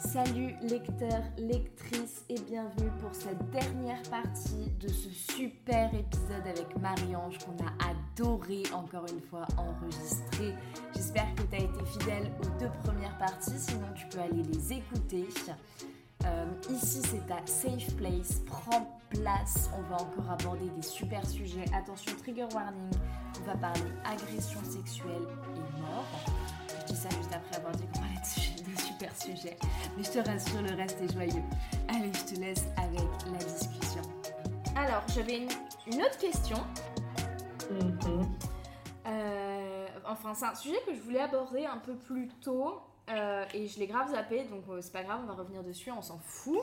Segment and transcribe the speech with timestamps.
[0.00, 7.36] Salut lecteurs, lectrices et bienvenue pour cette dernière partie de ce super épisode avec Marie-Ange
[7.38, 10.54] qu'on a adoré encore une fois enregistrer.
[10.94, 14.72] J'espère que tu as été fidèle aux deux premières parties, sinon tu peux aller les
[14.72, 15.28] écouter.
[16.24, 21.64] Euh, ici c'est ta safe place, prends place, on va encore aborder des super sujets.
[21.74, 22.90] Attention, trigger warning,
[23.42, 25.26] on va parler agression sexuelle
[25.56, 26.06] et mort.
[26.80, 28.69] Je dis ça juste après avoir dit qu'on parlait de,
[29.00, 29.56] super sujets.
[29.96, 31.42] Mais je te rassure, le reste est joyeux.
[31.88, 33.00] Allez, je te laisse avec
[33.32, 34.02] la discussion.
[34.76, 35.48] Alors, j'avais une,
[35.86, 36.58] une, autre question.
[37.70, 38.36] Mhm.
[39.06, 42.80] Euh, enfin, c'est un sujet que je voulais aborder un peu plus tôt.
[43.08, 45.90] Euh, et je l'ai grave zappé, donc euh, c'est pas grave, on va revenir dessus,
[45.90, 46.60] on s'en fout.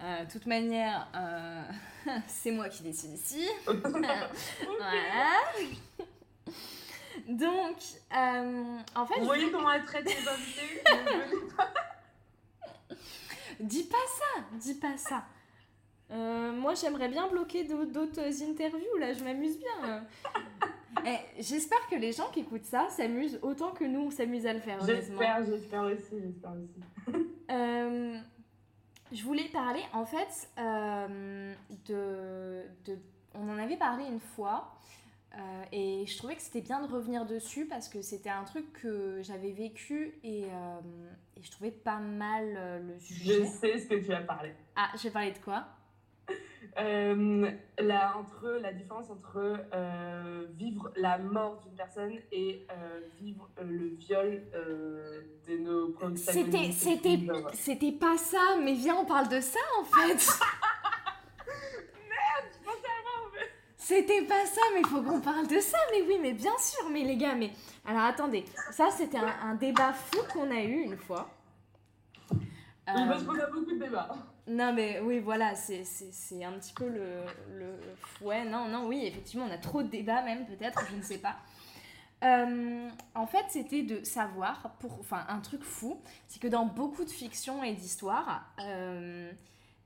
[0.00, 1.08] De toute manière,
[2.28, 3.48] c'est moi qui décide ici.
[3.66, 4.28] voilà.
[7.28, 7.76] Donc,
[8.16, 10.82] euh, en fait, Vous voyez comment elle traite les invités
[13.60, 15.24] dis pas ça, dis pas ça.
[16.10, 20.04] Euh, moi, j'aimerais bien bloquer d'au- d'autres interviews, là, je m'amuse bien.
[21.06, 24.52] Eh, J'espère que les gens qui écoutent ça s'amusent autant que nous, on s'amuse à
[24.52, 24.84] le faire.
[24.84, 27.16] J'espère, j'espère aussi, j'espère aussi.
[27.50, 28.18] Euh,
[29.12, 31.54] je voulais parler en fait euh,
[31.86, 32.98] de, de-
[33.34, 34.74] On en avait parlé une fois
[35.38, 38.72] euh, et je trouvais que c'était bien de revenir dessus parce que c'était un truc
[38.72, 40.80] que j'avais vécu et, euh,
[41.36, 43.46] et je trouvais pas mal euh, le Je sujet.
[43.46, 44.52] sais ce que tu vas parler.
[44.76, 45.64] Ah, je vais parler de quoi?
[46.78, 49.58] Euh, la, entre, la différence entre
[50.56, 52.66] vivre la mort d'une personne et
[53.20, 54.42] vivre le viol
[55.48, 56.10] de nos Genre,
[57.54, 60.18] c'était pas ça, mais viens, on parle de ça en fait.
[60.18, 60.26] je
[62.64, 63.50] pensais avoir, mais-
[63.88, 65.78] C'était pas ça, mais il faut qu'on parle de ça.
[65.92, 67.50] Mais oui, mais bien sûr, mais les gars, mais
[67.86, 71.30] alors attendez, ça c'était un, un débat fou qu'on a eu une fois.
[72.88, 74.08] Euh, parce qu'on a beaucoup de débats.
[74.46, 77.22] non mais oui, voilà, c'est c'est- c'est un petit peu le,
[77.58, 77.66] le...
[78.26, 81.18] Ouais, non, non, oui, effectivement, on a trop de débats même, peut-être, je ne sais
[81.18, 81.36] pas.
[82.24, 87.04] Euh, en fait, c'était de savoir, pour, enfin, un truc fou, c'est que dans beaucoup
[87.04, 89.30] de fictions et d'histoires, euh,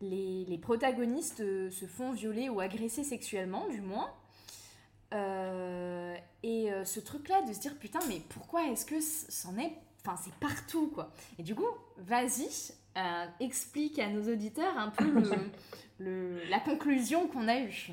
[0.02, 4.10] les, les protagonistes euh, se font violer ou agresser sexuellement, du moins.
[5.14, 9.72] Euh, et euh, ce truc-là de se dire, putain, mais pourquoi est-ce que c'en est...
[10.04, 11.12] Enfin, c'est partout, quoi.
[11.38, 11.68] Et du coup,
[11.98, 12.48] vas-y,
[12.96, 15.30] euh, explique à nos auditeurs un peu le,
[15.98, 17.90] le- la conclusion qu'on a eue.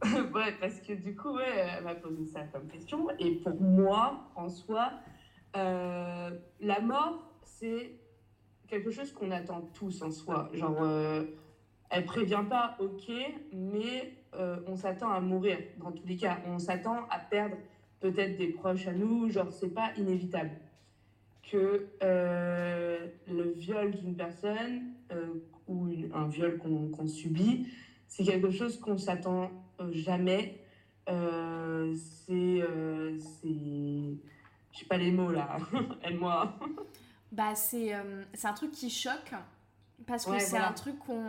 [0.04, 3.08] ouais, parce que du coup, ouais, elle m'a posé ça comme question.
[3.18, 4.92] Et pour moi, en soi,
[5.56, 6.30] euh,
[6.60, 7.92] la mort, c'est
[8.68, 10.50] quelque chose qu'on attend tous en soi.
[10.52, 11.24] Genre, euh,
[11.90, 13.10] elle prévient pas, ok,
[13.52, 16.38] mais euh, on s'attend à mourir dans tous les cas.
[16.46, 17.56] On s'attend à perdre
[18.00, 19.30] peut-être des proches à nous.
[19.30, 20.50] Genre, c'est pas inévitable
[21.50, 24.82] que euh, le viol d'une personne
[25.12, 25.26] euh,
[25.66, 27.68] ou une- un viol qu'on subit,
[28.06, 29.50] c'est quelque chose qu'on s'attend
[29.92, 30.60] jamais.
[31.06, 32.62] C'est.
[34.72, 35.56] Je sais pas les mots là.
[36.02, 36.54] Aide-moi.
[37.32, 37.92] Bah, c'est
[38.34, 39.32] c'est un truc qui choque
[40.06, 40.70] parce que Ouais, c'est voilà.
[40.70, 41.24] un truc qu'on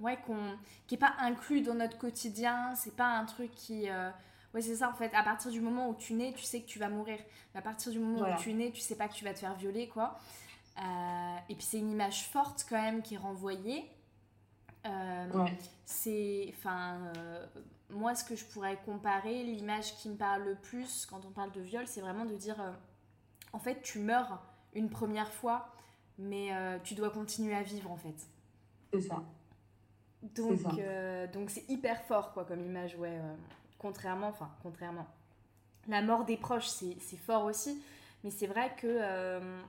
[0.00, 4.10] ouais qu'on qui est pas inclus dans notre quotidien c'est pas un truc qui euh,
[4.54, 6.66] ouais c'est ça en fait à partir du moment où tu nais tu sais que
[6.66, 7.18] tu vas mourir
[7.54, 8.36] mais à partir du moment Voilà.
[8.36, 10.18] où tu nais tu sais pas que tu vas te faire violer quoi
[10.78, 13.90] Euh, et puis c'est une image forte quand même qui est renvoyée
[14.86, 15.58] Euh, Ouais.
[15.84, 17.44] c'est enfin euh,
[17.90, 21.50] moi ce que je pourrais comparer l'image qui me parle le plus quand on parle
[21.52, 22.56] de viol c'est vraiment de dire
[23.52, 24.40] en fait tu meurs
[24.74, 25.72] une première fois
[26.18, 26.50] mais
[26.84, 28.14] tu dois continuer à vivre en fait
[28.92, 29.22] C'est ça.
[30.22, 33.34] Donc euh, donc c'est hyper fort quoi comme image ouais euh,
[33.78, 35.06] contrairement enfin contrairement
[35.86, 37.80] la mort des proches c'est c'est fort aussi
[38.24, 39.60] mais c'est vrai que euh,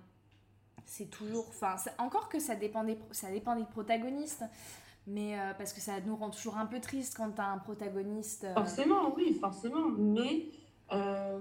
[0.85, 4.43] c'est toujours enfin ça- encore que ça dépend des ça dépend des protagonistes
[5.07, 8.43] mais euh, parce que ça nous rend toujours un peu triste quand t'as un protagoniste
[8.43, 9.87] euh, Forcément, oui, forcément.
[9.97, 10.49] Mais,
[10.91, 11.39] euh,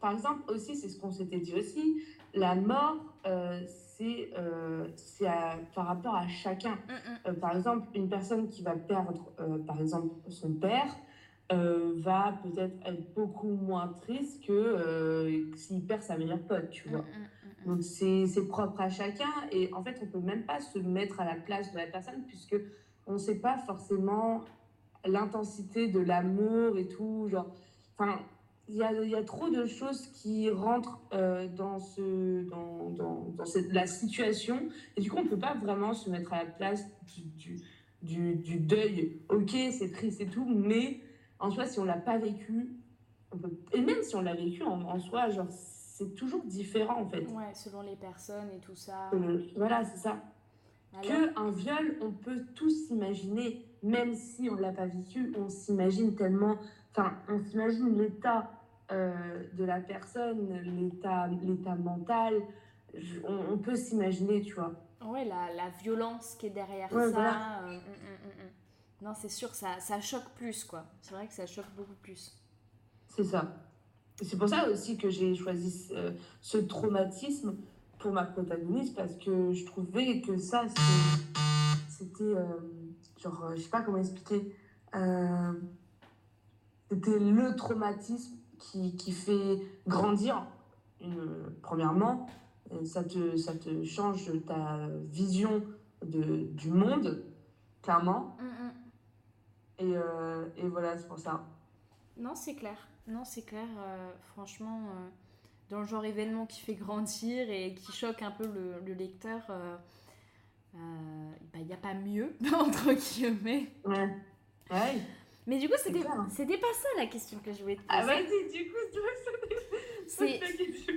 [0.00, 2.02] par exemple, aussi, c'est ce qu'on s'était dit aussi,
[2.34, 2.96] la mort,
[3.26, 3.60] euh,
[3.96, 4.86] c'est euh,
[5.74, 6.72] par rapport à chacun.
[6.72, 7.28] mm, mm.
[7.28, 10.94] Euh, par exemple, une personne qui va perdre, euh, par exemple, son père,
[11.52, 17.00] euh, va peut-être être beaucoup moins triste que s'il perd sa meilleure pote, tu vois.
[17.00, 17.66] Mm, mm.
[17.66, 21.20] Donc c'est c'est propre à chacun et en fait on peut même pas se mettre
[21.20, 22.56] à la place de la personne puisque
[23.06, 24.42] on sait pas forcément
[25.06, 27.46] l'intensité de l'amour et tout genre
[27.96, 28.18] enfin
[28.68, 32.90] il y a, il y a trop de choses qui rentrent euh, dans ce dans,
[32.90, 36.44] dans, dans cette, la situation et du coup on peut pas vraiment se mettre à
[36.44, 36.84] la place
[37.14, 37.60] du, du,
[38.02, 41.00] du, du deuil ok c'est triste et tout mais
[41.40, 42.70] en soi si on l'a pas vécu
[43.32, 47.02] on peut- et même si on l'a vécu en, en soi genre c'est toujours différent
[47.02, 47.20] en fait.
[47.26, 49.10] Ouais, selon les personnes et tout ça.
[49.12, 50.20] Euh, voilà, c'est ça.
[51.02, 56.16] Que un viol, on peut tous s'imaginer, même si on l'a pas vécu, on s'imagine
[56.16, 56.56] tellement,
[56.96, 58.50] enfin, on s'imagine l'état
[58.92, 62.34] euh, de la personne, l'état, l'état mental.
[63.26, 64.72] on, peut s'imaginer, tu vois.
[65.04, 66.96] Ouais, la, la, violence qui est derrière ça.
[66.96, 68.50] Euh, hum, hum, hum,
[69.02, 70.84] non, c'est sûr, ça, ça choque plus, quoi.
[71.00, 72.36] C'est vrai que ça choque beaucoup plus.
[73.08, 73.56] C'est ça.
[74.22, 75.92] C'est pour ça aussi que j'ai choisi
[76.40, 77.56] ce traumatisme
[77.98, 80.66] pour ma protagoniste parce que je trouvais que ça,
[81.88, 82.22] c'était.
[82.22, 82.44] Euh,
[83.18, 84.54] genre, je sais pas comment expliquer.
[86.92, 90.46] Euh, c'était le traumatisme qui, qui, fait grandir,
[91.00, 92.26] une, premièrement.
[92.84, 95.62] Ça te, ça te change ta vision
[96.04, 97.24] de, du monde,
[97.82, 98.36] clairement.
[98.40, 98.72] Mm, mm.
[99.78, 101.44] Et, euh, et, voilà, c'est pour ça.
[102.16, 102.76] Non, c'est clair.
[103.06, 103.66] Non, c'est clair.
[104.32, 104.80] franchement
[105.70, 109.52] dans le genre événement qui fait grandir et qui choque un peu le, lecteur, il
[109.52, 109.76] euh,
[111.56, 113.70] n'y euh, bah, a pas mieux, entre guillemets.
[113.84, 114.08] Ouais.
[114.70, 115.00] ouais.
[115.46, 116.00] Mais du coup, c'était,
[116.30, 118.12] c'était pas ça la question que je voulais te ah, poser.
[118.12, 118.76] Ah, vas-y, du coup,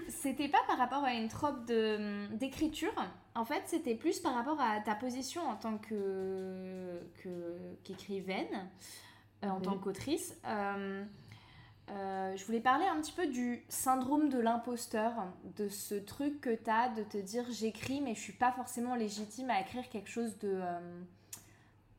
[0.09, 2.93] c'était pas par rapport à une trope de, d'écriture.
[3.35, 8.69] En fait, c'était plus par rapport à ta position en tant que, que, qu'écrivaine,
[9.43, 10.33] euh, en tant qu'autrice.
[11.89, 15.13] Euh, je voulais parler un petit peu du syndrome de l'imposteur,
[15.55, 18.95] de ce truc que tu as de te dire j'écris mais je suis pas forcément
[18.95, 21.01] légitime à écrire quelque chose de euh,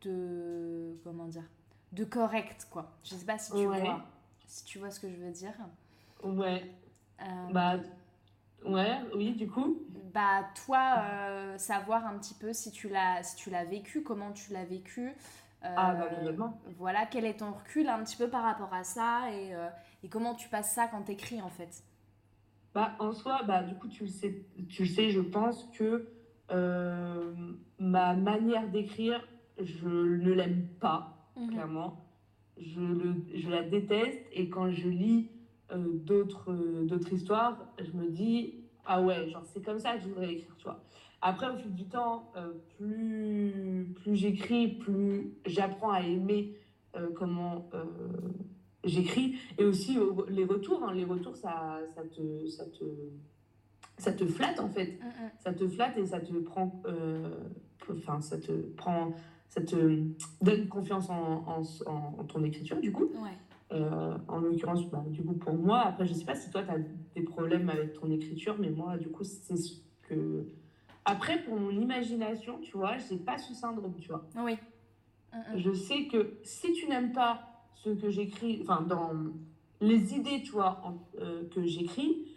[0.03, 1.49] de comment dire
[1.93, 2.93] de correct quoi.
[3.05, 4.05] Je sais pas si tu vois
[4.47, 5.55] si tu vois ce que je veux dire.
[6.23, 6.71] Ouais.
[7.21, 7.77] Euh, bah
[8.65, 9.83] ouais, oui, du coup.
[10.15, 14.53] Bah toi savoir un petit peu si tu l'as si tu l'as vécu, comment tu
[14.53, 15.13] l'as vécu.
[15.63, 16.61] ah bah évidemment.
[16.79, 19.55] Voilà, quel est ton recul un petit peu par rapport à ça et
[20.03, 21.83] et comment tu passes ça quand tu écris en fait?
[22.75, 26.09] Bah, En soi, bah, du coup, tu le sais, tu le sais je pense que
[26.51, 27.35] euh,
[27.79, 29.27] ma manière d'écrire,
[29.61, 31.51] je ne l'aime pas, mhm.
[31.51, 32.05] clairement.
[32.57, 35.31] Je, le, je, la déteste et quand je lis
[35.73, 36.53] euh, d'autres,
[37.13, 40.65] histoires, je me dis, ah ouais, genre c'est comme ça que je voudrais écrire, tu
[40.65, 40.83] vois.
[41.21, 46.55] Après, au fil du temps, euh, plus, plus j'écris, plus j'apprends à aimer
[47.15, 47.69] comment
[48.85, 49.99] j'écris et aussi
[50.29, 50.93] les retours hein.
[50.95, 52.85] les retours ça, ça te ça te
[53.99, 55.31] ça te flatte en fait mm, mm.
[55.39, 57.29] ça te flatte et ça te prend euh,
[57.91, 59.15] enfin ça te prend
[59.49, 60.03] ça te
[60.43, 63.11] donne confiance en, en, en, ton écriture du coup.
[63.71, 65.81] Euh, en l'occurrence bah, du coup pour moi.
[65.81, 66.79] Après je sais pas si toi tu as
[67.15, 70.47] des problèmes avec ton écriture mais moi du coup c'est ce que
[71.05, 74.27] après pour mon imagination tu vois j'ai pas ce syndrome tu vois.
[74.37, 74.57] Oui.
[75.57, 79.13] Je sais que si tu n'aimes pas ce que j'écris, enfin, dans
[79.81, 80.83] les idées, tu vois,
[81.21, 82.28] euh, que j'écris,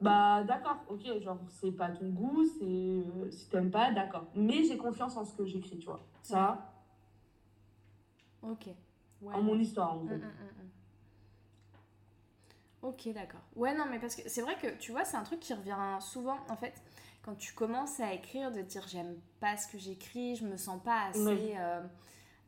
[0.00, 4.26] bah d'accord, ok, genre, c'est pas ton goût, c'est euh, si t'aimes pas, d'accord.
[4.34, 6.00] Mais j'ai confiance en ce que j'écris, tu vois.
[6.22, 6.72] Ça.
[8.42, 8.68] Ok.
[9.26, 10.14] En mon histoire, en gros.
[10.14, 10.22] Hum, hum,
[12.82, 13.40] hum, ok, d'accord.
[13.54, 15.98] Ouais, non, mais parce que c'est vrai que, tu vois, c'est un truc qui revient
[16.00, 16.82] souvent, en fait,
[17.22, 20.82] quand tu commences à écrire, de dire j'aime pas ce que j'écris, je me sens
[20.82, 21.54] pas assez.
[21.58, 21.82] Euh,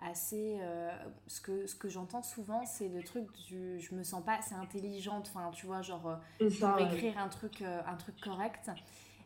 [0.04, 0.90] assez euh,
[1.26, 4.54] ce que ce que j'entends souvent c'est le truc du je me sens pas assez
[4.54, 5.31] intelligente.
[5.34, 8.70] Enfin tu vois genre euh, pour écrire un truc euh, un truc correct.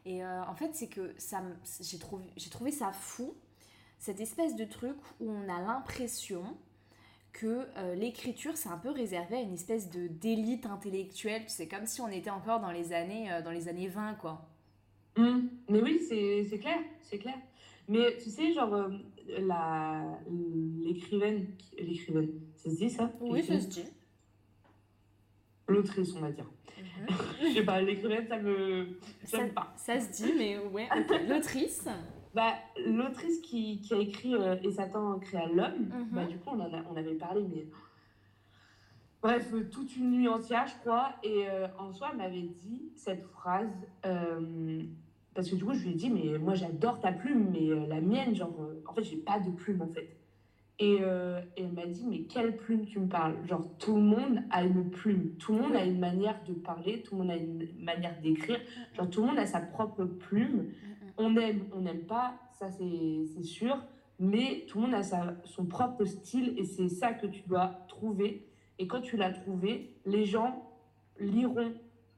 [0.05, 1.43] Et en fait c'est que ça
[1.81, 3.34] j'ai trouvé j'ai trouvé ça fou
[3.98, 6.56] cette espèce de truc où on a l'impression
[7.32, 11.43] que l'écriture c'est un peu réservé à une espèce de d'élite intellectuelle.
[11.48, 14.48] C'est comme si on était encore dans les années dans les années 20 quoi.
[15.17, 15.48] Mmh.
[15.70, 17.39] mais oui c'est clair c'est clair
[17.88, 18.90] mais tu sais genre
[19.38, 20.02] la
[20.82, 21.46] l'écrivaine
[21.78, 23.10] l'écrivaine ça se dit ça?
[23.20, 23.84] Oui ça se dit.
[25.69, 26.46] L'autrice on va dire.
[26.78, 27.16] Mhm.
[27.48, 30.88] je sais pas l'écrivaine ça me ça, pas ça se dit mais ouais
[31.28, 31.88] l'autrice?
[32.34, 32.52] Bah
[32.84, 36.08] l'autrice qui, qui, a écrit euh, et Satan créa l'homme mhm.
[36.12, 37.66] bah du coup on en a, on avait parlé mais
[39.22, 43.24] bref toute une nuit entière je crois et euh, en soi elle m'avait dit cette
[43.24, 43.70] phrase
[44.05, 44.82] euh,
[45.36, 47.86] parce que du coup, je lui ai dit, mais moi, j'adore ta plume, mais euh,
[47.86, 50.16] la mienne, genre, euh, en fait, j'ai pas de plume, en fait.
[50.78, 53.36] Et, euh, et elle m'a dit, mais quelle plume tu me parles?
[53.46, 57.02] Genre, tout le monde a une plume, tout le monde a une manière de parler,
[57.02, 58.58] tout le monde a une manière d'écrire,
[58.96, 60.70] genre, tout le monde a sa propre plume.
[61.19, 63.76] On aime, on n'aime pas, ça, c'est sûr,
[64.19, 67.84] mais tout le monde a sa, son propre style, et c'est ça que tu dois
[67.88, 68.46] trouver.
[68.78, 70.62] Et quand tu l'as trouvé, les gens
[71.20, 71.72] liront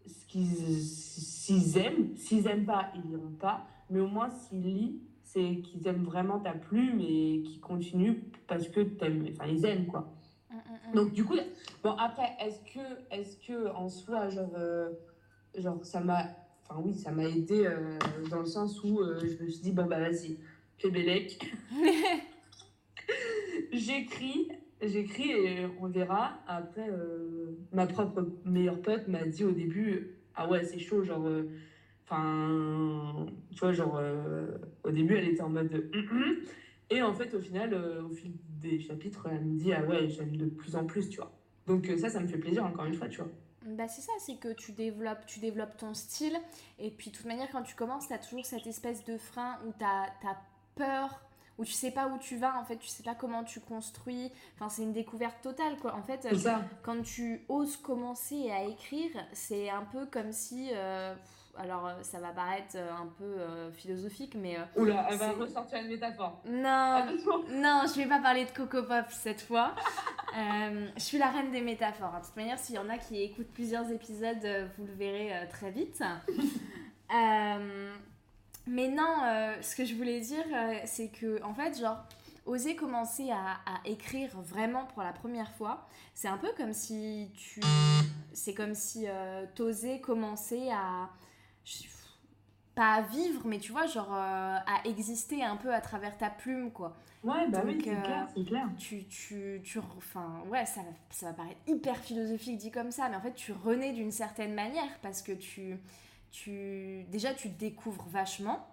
[0.08, 2.16] ce qu'ils aiment.
[2.16, 3.66] S'ils n'aiment pas, ils liront pas.
[3.90, 8.68] Mais au moins, s'ils lisent, c'est qu'ils aiment vraiment ta plume et qu'ils continuent parce
[8.68, 10.12] que aimes, enfin, ils aiment, quoi.
[10.50, 10.94] Mm, mm, mm.
[10.94, 11.36] Donc, du coup,
[11.82, 14.90] bon, après, est-ce que, est que en soi, genre, euh,
[15.56, 16.24] genre, ça m'a.
[16.64, 17.98] Enfin, oui, ça m'a aidé euh,
[18.30, 20.38] dans le sens où euh, je me suis dit, bon, bah, vas-y,
[20.76, 21.40] fais Bélec.
[23.72, 24.48] J'écris,
[24.82, 26.38] j'écris et on verra.
[26.46, 31.26] Après, euh, ma propre meilleure pote m'a dit au début, ah ouais, c'est chaud, genre.
[31.26, 31.44] euh,
[32.10, 34.46] Enfin, tu vois, genre, euh,
[34.82, 35.90] au début, elle était en mode.
[35.94, 36.36] Hum, hum.
[36.88, 38.32] Et en fait, au final, au fil
[38.62, 41.30] des chapitres, elle me dit, ah ouais, j'aime de plus en plus, tu vois.
[41.66, 43.28] Donc, ça, ça me fait plaisir, encore une fois, tu vois.
[43.76, 46.34] Bah c'est ça, c'est que tu développes, tu développes ton style
[46.78, 49.58] et puis de toute manière quand tu commences, tu as toujours cette espèce de frein
[49.66, 50.06] où tu as,
[50.74, 51.20] peur,
[51.58, 54.30] où tu sais pas où tu vas en fait, tu sais pas comment tu construis,
[54.54, 55.94] enfin c'est une découverte totale quoi.
[55.94, 56.62] En fait, ça.
[56.82, 61.14] quand tu oses commencer à écrire, c'est un peu comme si, euh,
[61.56, 65.32] alors euh, ça va paraître euh, un peu euh, philosophique mais euh, Oula, elle va
[65.32, 66.40] ressortir une métaphore.
[66.46, 67.42] non, Attention.
[67.50, 69.74] non, je vais pas parler de Coco Pop cette fois.
[70.34, 72.20] Je suis la reine des métaphores.
[72.20, 75.70] De toute manière, s'il y en a qui écoutent plusieurs épisodes, vous le verrez très
[75.70, 76.00] vite.
[77.10, 77.94] Euh,
[78.68, 82.04] mais non, euh, ce que je voulais dire, euh, c'est que, en fait, genre,
[82.46, 87.30] oser commencer à, à écrire vraiment pour la première fois, c'est un peu comme si
[87.36, 87.60] tu.
[88.32, 91.10] C'est comme si euh, t'osais commencer à.
[91.64, 91.84] je-
[92.74, 96.30] Pas à vivre, mais tu vois, genre euh, à exister un peu à travers ta
[96.30, 98.68] plume, quoi Ouais, bah oui, Donc, c'est clair, c'est clair.
[98.78, 103.08] tu, tu, tu, enfin, ouais, ça, va- ça va paraître hyper philosophique dit comme ça,
[103.08, 105.76] mais en fait, tu renais d'une certaine manière parce que tu,
[106.30, 108.66] tu, déjà, tu découvres vachement.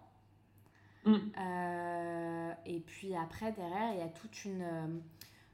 [1.06, 1.16] Mm.
[1.40, 4.88] Euh, et puis après, derrière, il y a toute une, euh,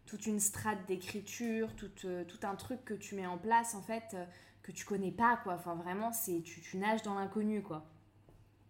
[0.06, 3.82] toute une strate d'écriture, tout, euh, tout un truc que tu mets en place, en
[3.82, 4.16] fait,
[4.64, 5.54] que tu connais pas, quoi.
[5.54, 7.86] Enfin, vraiment, c'est, tu, tu nages dans l'inconnu, quoi.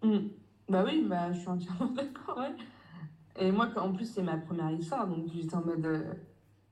[0.04, 0.28] Mm.
[0.70, 2.56] Bah oui, bah, je suis entièrement d'accord, ouais.
[3.40, 6.18] Et moi, en plus, c'est ma première histoire, donc j'étais en mode.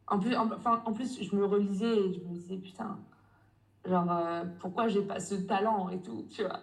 [0.08, 3.00] En plus, en, enfin, en plus, je me relisais et je me disais, putain,
[3.86, 6.60] genre, euh, pourquoi j'ai pas ce talent et tout, tu vois.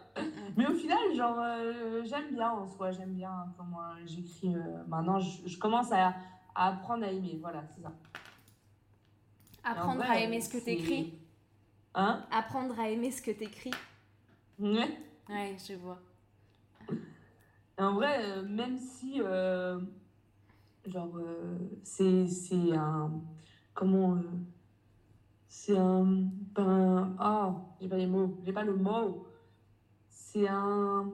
[0.56, 4.54] Mais au final, genre, euh, j'aime bien en soi, j'aime bien comment j'écris.
[4.54, 6.14] euh, maintenant, je, je commence à,
[6.54, 7.92] à apprendre à aimer, voilà, c'est ça.
[9.64, 11.14] Apprendre vrai, à aimer ce que t'écris.
[11.94, 12.24] Hein?
[12.30, 13.72] Apprendre à aimer ce que t'écris.
[14.58, 14.98] Ouais.
[15.28, 15.98] Ouais, je vois.
[17.78, 19.20] Et en vrai, euh, même si,
[20.86, 21.18] genre,
[21.82, 23.10] c'est, c'est un,
[23.74, 24.18] comment,
[25.48, 29.26] c'est un, ben, ah, j'ai pas les mots, j'ai pas le mot,
[30.08, 31.12] c'est un,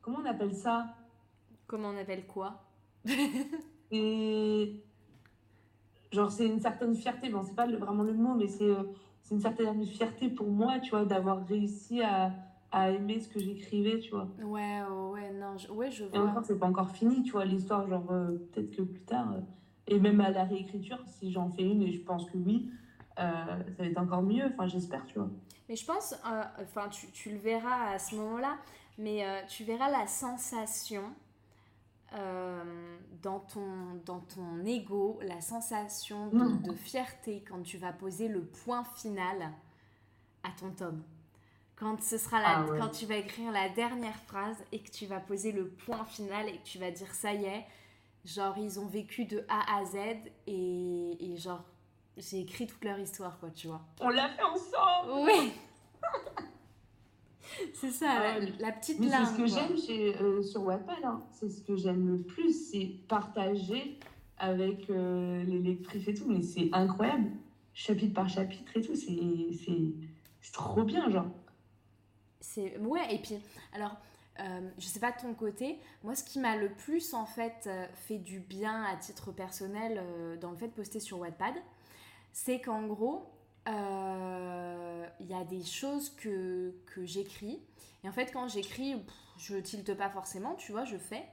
[0.00, 0.94] comment on appelle ça?
[1.66, 2.62] Comment on appelle quoi?
[3.90, 4.82] Et,
[6.12, 8.84] genre, c'est une certaine fierté, bon, c'est pas le- vraiment le mot, mais c'est, euh,
[9.22, 12.32] c'est une certaine fierté pour moi, tu vois, d'avoir réussi à,
[12.70, 14.28] à aimer ce que j'écrivais, tu vois.
[14.42, 17.44] Ouais, oh, ouais, non, je, ouais, je Et encore, c'est pas encore fini, tu vois,
[17.44, 19.40] l'histoire, genre, euh, peut-être que plus tard, euh,
[19.86, 22.70] et même à la réécriture, si j'en fais une, et je pense que oui,
[23.16, 25.28] ça va être encore mieux, enfin, j'espère, tu vois.
[25.68, 28.56] Mais je pense, euh, enfin, tu, tu le verras à ce moment-là,
[28.98, 31.04] mais euh, tu verras la sensation
[32.14, 38.28] euh, dans, ton, dans ton ego, la sensation de, de fierté quand tu vas poser
[38.28, 39.50] le point final
[40.42, 41.02] à ton tome.
[41.76, 42.78] Quand, ce sera la, Ah ouais.
[42.78, 46.48] quand tu vas écrire la dernière phrase et que tu vas poser le point final
[46.48, 47.64] et que tu vas dire ça y est,
[48.24, 49.96] genre ils ont vécu de A à Z
[50.46, 51.64] et, et genre
[52.16, 53.82] j'ai écrit toute leur histoire quoi, tu vois.
[54.00, 55.24] On l'a fait ensemble!
[55.24, 55.52] Oui.
[57.74, 59.34] c'est ça, la, petite Mais c'est larme.
[59.34, 61.22] ce que j'aime chez, euh, sur Wattpad, hein.
[61.32, 63.98] c'est ce que j'aime le plus, c'est partager
[64.38, 67.30] avec euh, les lectrices et tout, mais c'est incroyable,
[67.74, 69.92] chapitre par chapitre et tout, c'est, c'est,
[70.40, 71.30] c'est trop bien, genre.
[72.40, 73.38] C'est ouais et puis
[73.72, 73.96] alors
[74.40, 77.64] euh, je sais pas de ton côté, moi ce qui m'a le plus en fait
[77.66, 81.54] euh, fait du bien à titre personnel euh, dans le fait de poster sur Wattpad,
[82.32, 83.30] c'est qu'en gros
[83.68, 87.60] euh, il y a des choses que, que j'écris
[88.04, 88.96] et en fait quand j'écris
[89.38, 91.24] je tilte pas forcément tu vois je fais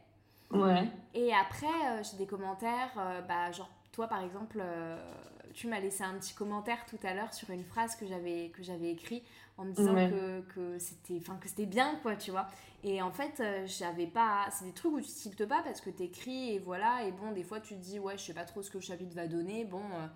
[0.51, 0.87] Ouais.
[1.13, 4.97] Et après, euh, j'ai des commentaires, euh, bah, genre toi par exemple, euh,
[5.53, 8.63] tu m'as laissé un petit commentaire tout à l'heure sur une phrase que j'avais que
[8.63, 9.21] j'avais écrit
[9.57, 10.09] en me disant Ouais.
[10.09, 12.47] que, que c'était enfin que c'était bien quoi, tu vois.
[12.83, 15.91] Et en fait, euh, j'avais pas c'est des trucs où tu tiltes pas parce que
[15.91, 18.63] t'écris et voilà et bon des fois tu te dis ouais, je sais pas trop
[18.63, 20.07] ce que le chapitre va donner, bon euh,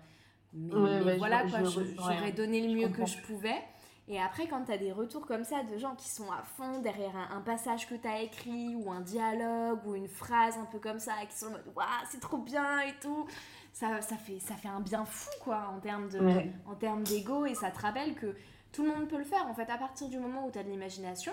[0.54, 3.62] mais, Ouais, mais ouais, je- voilà j'aurais donné le mieux que je pouvais.
[4.06, 7.16] Et après, quand t'as des retours comme ça de gens qui sont à fond derrière
[7.16, 10.98] un, un passage que t'as écrit, ou un dialogue, ou une phrase un peu comme
[10.98, 13.26] ça, qui sont en mode Waouh, c'est trop bien et tout,
[13.72, 16.52] ça, ça, fait, ça fait un bien fou, quoi, en termes de, Ouais.
[16.66, 18.36] en termes d'ego, et ça te rappelle que
[18.72, 20.68] tout le monde peut le faire, en fait, à partir du moment où t'as de
[20.68, 21.32] l'imagination,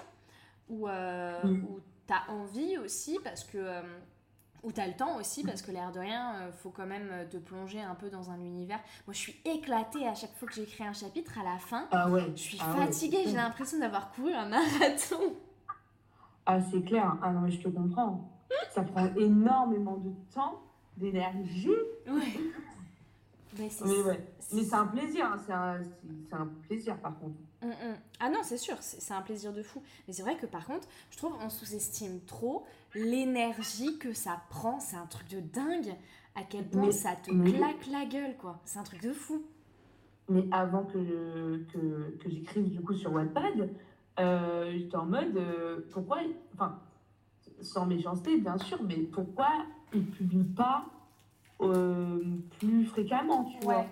[0.69, 1.65] où, euh, Mm.
[1.65, 3.57] où t'as envie aussi, parce que.
[3.57, 3.81] euh,
[4.63, 7.25] où t'as le temps aussi, parce que l'air de rien, euh, faut quand même euh,
[7.27, 8.79] te plonger un peu dans un univers.
[9.07, 11.37] Moi, je suis éclatée à chaque fois que j'écris un chapitre.
[11.39, 12.31] À la fin, Ah ouais.
[12.35, 12.85] je suis Ah ouais.
[12.85, 13.23] fatiguée.
[13.25, 15.33] J'ai l'impression d'avoir couru un marathon.
[16.45, 17.15] Ah, c'est clair.
[17.21, 18.29] Ah non, mais je te comprends.
[18.71, 20.61] Ça prend énormément de temps,
[20.97, 21.69] d'énergie.
[22.07, 22.39] Ouais.
[23.57, 24.27] Mais c'est Mais ouais.
[24.53, 25.25] Mais c'est un plaisir.
[25.25, 25.37] hein.
[25.45, 25.81] C'est un,
[26.39, 27.35] un plaisir, par contre.
[27.61, 27.95] Mm, mm.
[28.19, 29.81] Ah non, c'est sûr, c'est un plaisir de fou.
[30.07, 32.65] Mais c'est vrai que par contre, je trouve on sous-estime trop
[32.95, 34.79] l'énergie que ça prend.
[34.79, 35.93] C'est un truc de dingue.
[36.33, 38.59] À quel point Mais- ça te mais- claque la gueule, quoi.
[38.65, 39.43] C'est un truc de fou.
[40.29, 43.69] Mais avant que, je- que, que j'écrive du coup sur Wattpad,
[44.19, 46.19] euh, j'étais en mode euh, pourquoi,
[46.53, 46.79] enfin,
[47.61, 49.49] sans méchanceté bien sûr, mais pourquoi
[49.93, 50.85] ils publient pas
[51.59, 52.23] euh,
[52.59, 53.79] plus fréquemment, tu vois?
[53.79, 53.89] Ouais.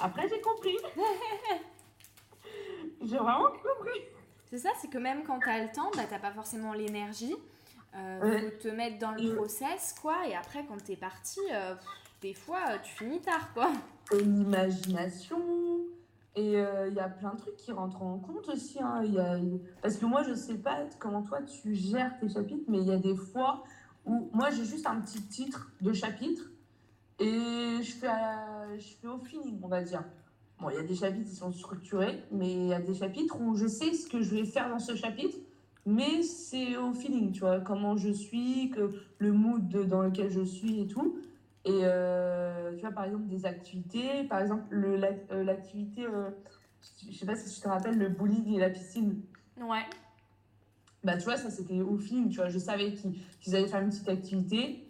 [0.00, 0.76] Après j'ai compris.
[3.06, 4.00] j'ai vraiment compris.
[4.50, 7.34] C'est ça, c'est que même quand t'as le temps, bah t'as pas forcément l'énergie.
[7.96, 8.40] Euh, Ouais.
[8.50, 10.26] Faut te mettre dans le process, quoi.
[10.28, 11.74] Et après, quand t'es parti, euh,
[12.20, 13.70] des fois, euh, tu finis tard, quoi.
[14.12, 15.38] Et l'imagination.
[16.36, 18.80] Et euh, il y a plein de trucs qui rentrent en compte aussi.
[18.82, 19.02] hein.
[19.04, 19.38] Il y a-
[19.80, 22.92] Parce que moi, je sais pas comment toi tu gères tes chapitres, mais il y
[22.92, 23.62] a des fois
[24.04, 26.42] où moi j'ai juste un petit titre de chapitre
[27.20, 28.08] et je fais,
[28.78, 30.02] je fais au feeling, on va dire.
[30.64, 33.38] Bon, il y a des chapitres qui sont structurés, mais il y a des chapitres
[33.38, 35.36] où je sais ce que je vais faire dans ce chapitre,
[35.84, 40.40] mais c'est au feeling, tu vois, comment je suis, que le mood dans lequel je
[40.40, 41.18] suis et tout.
[41.66, 44.98] Et euh, tu vois, par exemple, des activités, par exemple, le-
[45.32, 46.30] euh, l'activité, euh,
[47.10, 49.20] je sais pas si tu te rappelles, le bowling et la piscine.
[49.60, 49.84] Ouais.
[51.02, 52.48] Bah, tu vois, ça c'était au feeling, tu vois.
[52.48, 54.83] Je savais qu'ils qu'ils allaient faire une petite activité,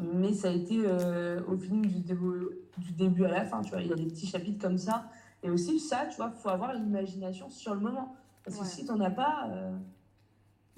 [0.00, 3.70] mais ça a été euh, au feeling du début, du début à la fin, tu
[3.70, 3.82] vois.
[3.82, 5.08] Il y a des petits chapitres comme ça.
[5.42, 8.16] Et aussi, ça, tu vois, faut avoir l'imagination sur le moment.
[8.44, 9.48] Parce que si t'en as pas.
[9.50, 9.76] euh,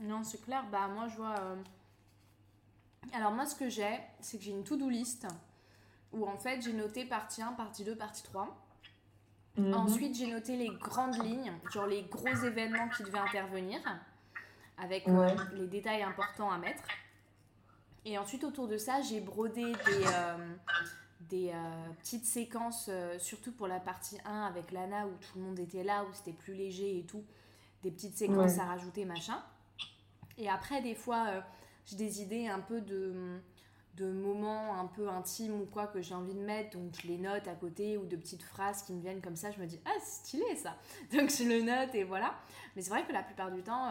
[0.00, 0.64] Non, c'est clair.
[0.70, 1.34] Bah, moi, je vois.
[1.40, 1.56] euh,
[3.12, 5.26] Alors, moi, ce que j'ai, c'est que j'ai une to-do list
[6.12, 8.48] où en fait, j'ai noté partie 1, partie 2, partie 3.
[9.56, 9.74] mhm.
[9.74, 13.80] Ensuite, j'ai noté les grandes lignes, genre les gros événements qui devaient intervenir,
[14.78, 15.34] avec Ouais.
[15.54, 16.82] les détails importants à mettre.
[18.04, 20.54] Et ensuite, autour de ça, j'ai brodé des, euh,
[21.20, 25.42] des euh, petites séquences, euh, surtout pour la partie 1 avec Lana, où tout le
[25.44, 27.24] monde était là, où c'était plus léger et tout.
[27.82, 28.60] Des petites séquences Ouais.
[28.60, 29.42] à rajouter, machin.
[30.38, 31.26] Et après, des fois,
[31.84, 33.40] j'ai des idées un peu de,
[33.96, 37.18] de moments un peu intimes ou quoi que j'ai envie de mettre, donc je les
[37.18, 39.80] note à côté, ou de petites phrases qui me viennent comme ça, je me dis,
[39.84, 40.76] ah, c'est stylé ça
[41.12, 42.34] Donc je le note et voilà.
[42.74, 43.90] Mais c'est vrai que la plupart du temps,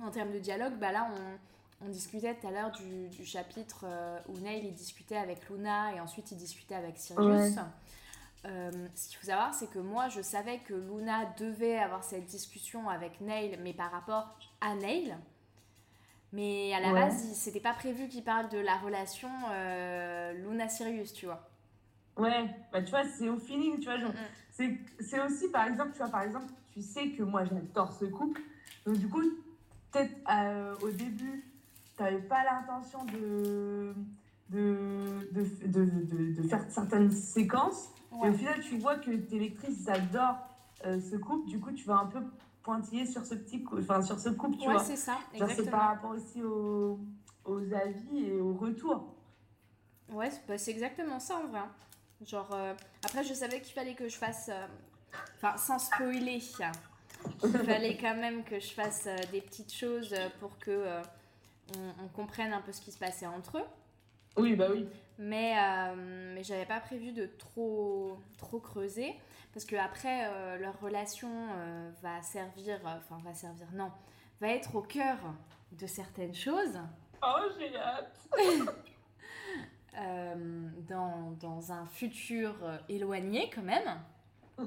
[0.00, 1.38] en termes de dialogue, bah là, on,
[1.84, 5.94] on discutait tout à l'heure du, du chapitre euh, où Neil il discutait avec Luna
[5.94, 7.28] et ensuite il discutait avec Sirius.
[7.28, 7.64] Ouais.
[8.46, 12.26] Euh, ce qu'il faut savoir, c'est que moi, je savais que Luna devait avoir cette
[12.26, 15.14] discussion avec Neil, mais par rapport à Neil.
[16.32, 17.00] Mais à la Ouais.
[17.00, 21.48] base, c'était pas prévu qu'il parle de la relation euh, Luna-Sirius, tu vois.
[22.16, 23.98] Ouais, bah tu vois, c'est au feeling, tu vois.
[23.98, 27.44] genre, Mm, c'est c'est aussi, par exemple, tu vois, par exemple, tu sais que moi,
[27.44, 28.40] j'adore ce couple.
[28.86, 29.22] Donc, du coup,
[29.90, 31.42] peut-être euh, au début,
[31.96, 33.94] tu n'avais pas l'intention de
[34.48, 37.88] de, de, de, de, faire certaines séquences.
[38.12, 38.28] Et Ouais.
[38.28, 40.46] au final, tu vois que tes lectrices adorent
[40.84, 41.48] euh, ce couple.
[41.48, 42.20] Du coup, tu vas un peu
[42.62, 44.84] pointiller sur ce petit enfin, sur ce couple, tu Ouais, vois.
[44.84, 47.00] c'est ça, c'est par rapport aussi aux,
[47.44, 49.14] aux avis et aux retours.
[50.10, 51.62] Ouais, c'est bah, c'est exactement ça en vrai.
[52.26, 52.74] Genre, euh,
[53.04, 54.50] après, je savais qu'il fallait que je fasse.
[54.52, 54.66] euh,
[55.36, 56.40] Enfin, sans spoiler,
[57.42, 61.02] il fallait quand même que je fasse euh, des petites choses euh, pour que euh,
[61.76, 63.66] on, on comprenne un peu ce qui se passait entre eux.
[64.36, 64.86] Oui, bah oui.
[65.18, 69.14] Mais, euh, mais j'avais pas prévu de trop, trop creuser.
[69.52, 72.80] Parce que après, euh, leur relation euh, va servir.
[72.84, 73.90] Enfin, va servir, non.
[74.40, 75.18] Va être au cœur
[75.72, 76.78] de certaines choses.
[77.22, 78.18] Oh, j'ai hâte.
[80.88, 82.54] dans, dans un futur
[82.88, 84.00] éloigné quand même.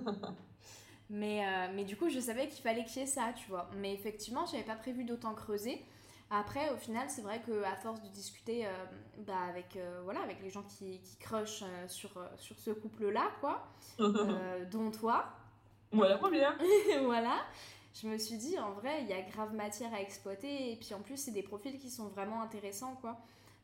[1.10, 3.70] mais, mais du coup, je savais qu'il fallait qu'il y ait ça, tu vois.
[3.78, 5.84] Mais effectivement, j'avais pas prévu d'autant creuser.
[6.32, 8.70] Après, au final, c'est vrai qu'à force de discuter euh,
[9.20, 13.30] bah, avec, euh, voilà, avec les gens qui, qui crushent euh, sur, sur ce couple-là,
[13.42, 13.68] quoi,
[14.72, 15.26] dont toi,
[15.92, 16.58] Moi, la première.
[17.04, 17.38] voilà,
[17.94, 20.72] je me suis dit, en vrai, il y a grave matière à exploiter.
[20.72, 23.18] Et puis en plus, c'est des profils qui sont vraiment intéressants, quoi.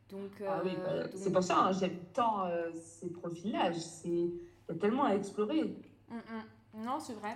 [0.09, 3.73] Donc, Ah oui, bah, donc- c'est pour ça, hein, j'aime tant euh, ces profils-là.
[3.73, 4.29] C'est- Il
[4.69, 5.63] y a tellement à explorer.
[6.09, 6.83] Mm, mm.
[6.85, 7.35] Non, c'est vrai.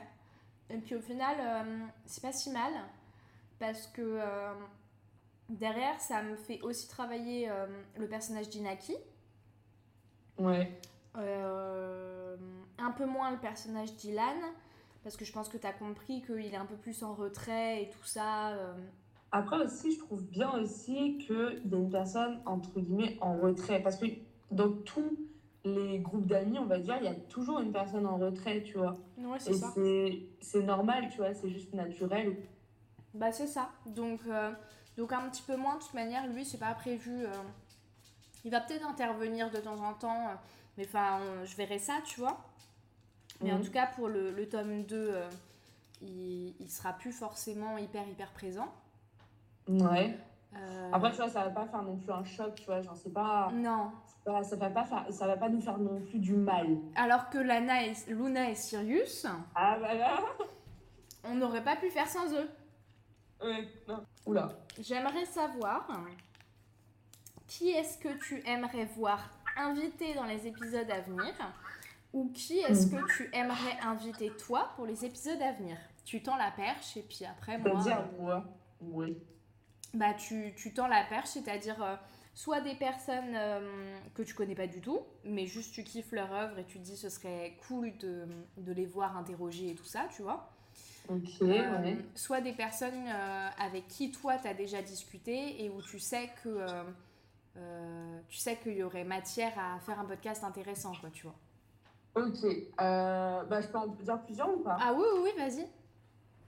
[0.70, 2.72] Et puis au final, euh, c'est pas si mal
[3.60, 4.02] parce que
[5.50, 7.66] derrière, ça me fait aussi travailler euh,
[7.98, 8.96] le personnage d'Inaki.
[10.38, 10.72] Ouais.
[11.18, 12.36] Euh,
[12.78, 14.36] un peu moins le personnage d'Ilan
[15.04, 17.84] parce que je pense que tu as compris qu'il est un peu plus en retrait
[17.84, 18.50] et tout ça.
[18.50, 18.74] euh.
[19.32, 23.82] Après aussi, je trouve bien aussi qu'il y a une personne, entre guillemets, en retrait.
[23.84, 24.06] Parce que
[24.52, 25.16] dans tous
[25.64, 28.78] les groupes d'amis, on va dire, il y a toujours une personne en retrait, tu
[28.78, 28.96] vois.
[29.18, 29.72] Ouais, c'est ça.
[29.76, 32.36] c'est- c'est normal, tu vois, c'est juste naturel.
[33.14, 33.70] Bah c'est ça.
[33.86, 34.22] Donc,
[34.98, 37.26] donc un petit peu moins de toute manière, lui c'est pas prévu.
[37.26, 37.32] euh,
[38.44, 40.34] il va peut-être intervenir de temps en temps, euh,
[40.78, 42.38] mais enfin je verrai ça, tu vois.
[43.42, 43.66] Mais en Mhm.
[43.66, 45.30] tout cas pour le, le tome 2, euh,
[46.02, 48.68] il, il sera plus forcément hyper hyper présent.
[49.68, 50.18] Ouais.
[50.56, 52.96] Euh, Après, tu vois, ça va pas faire non plus un choc, tu vois, genre,
[52.96, 53.92] c'est pas, non.
[54.24, 56.78] pas- ça va pas faire, ça va pas nous faire non plus du mal.
[56.96, 60.18] Alors que Lana et, Luna et Sirius, Ah, bah là
[61.26, 62.48] on n'aurait pas pu faire sans eux.
[63.46, 64.04] Ouais, non.
[64.26, 64.50] Oula.
[64.80, 65.88] J'aimerais savoir
[67.48, 71.34] qui est-ce que tu aimerais voir invité dans les épisodes à venir
[72.12, 75.78] ou qui est-ce que tu aimerais inviter toi pour les épisodes à venir?
[76.06, 78.44] Tu tends la perche et puis après moi, C'est-à-dire, euh, moi,
[78.82, 79.18] oui.
[79.94, 81.96] bah tu, tu tends la perche, c'est-à-dire euh,
[82.34, 86.32] soit des personnes euh, que tu connais pas du tout, mais juste tu kiffes leur
[86.34, 88.28] œuvre et tu te dis ce serait cool de,
[88.58, 90.52] de les voir interroger et tout ça, tu vois.
[91.10, 91.98] Euh, ouais.
[92.16, 96.30] soit des personnes euh, avec qui toi tu as déjà discuté et où tu sais
[96.44, 96.66] que
[97.58, 101.36] euh, tu sais qu'il y aurait matière à faire un podcast intéressant quoi tu vois.
[102.16, 102.46] Ok,
[102.78, 104.78] bah, je peux en dire plusieurs ou pas?
[104.80, 105.68] Ah oui oui, oui vas-y.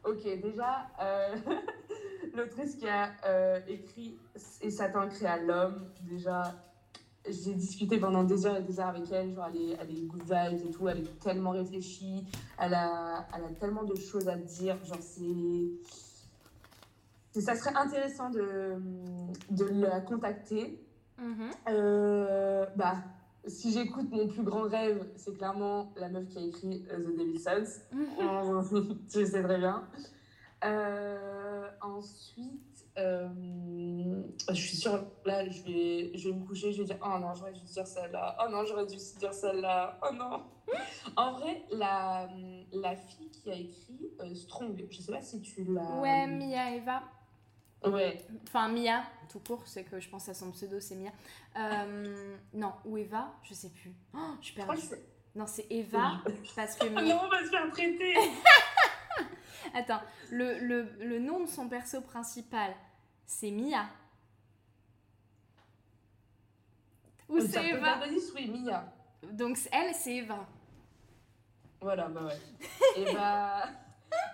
[0.03, 0.87] Ok, déjà,
[2.33, 3.11] l'autrice qui a
[3.67, 4.17] écrit
[4.61, 6.55] Et Satan créa l'homme, déjà,
[7.29, 10.05] j'ai discuté pendant des heures et des heures avec elle, genre elle est, elle est
[10.05, 12.25] good vibes et tout, elle est tellement réfléchie,
[12.59, 15.71] elle a, elle a tellement de choses à dire, genre c'est...
[17.39, 18.77] Ça serait intéressant de,
[19.51, 20.83] de la contacter.
[21.19, 21.51] Mhm.
[21.69, 22.95] Euh, bah,
[23.45, 27.17] si j'écoute mon plus grand rêve, c'est clairement la meuf qui a écrit euh, The
[27.17, 27.81] Devil's Sons.
[28.19, 28.61] Oh,
[29.11, 29.83] tu sais très bien.
[30.63, 36.85] Euh, ensuite, euh, je suis sûre, là, je vais, je vais me coucher, je vais
[36.85, 38.37] dire Oh non, j'aurais dû dire celle-là.
[38.43, 39.99] Oh non, j'aurais dû dire celle-là.
[40.03, 40.43] Oh non.
[41.15, 42.27] En vrai, la,
[42.73, 46.01] la fille qui a écrit euh, Strong, je sais pas si tu l'as.
[46.01, 47.03] ouais Mia Eva
[47.85, 48.17] Ouais.
[48.43, 51.11] enfin Mia tout court c'est que je pense à son pseudo c'est Mia
[51.57, 54.81] Euh, non ou Eva je sais plus oh, je suis perdue
[55.35, 56.21] non c'est Eva
[56.55, 58.15] parce que Ah Mia non, on va se faire traiter.
[59.75, 62.73] attends le, le, le nom de son perso principal
[63.27, 63.85] c'est Mia
[67.29, 67.99] ou c'est Eva
[68.35, 68.85] oui, Mia.
[69.33, 70.47] donc elle c'est Eva
[71.81, 72.39] Voilà, bah ouais.
[72.97, 73.65] et bah,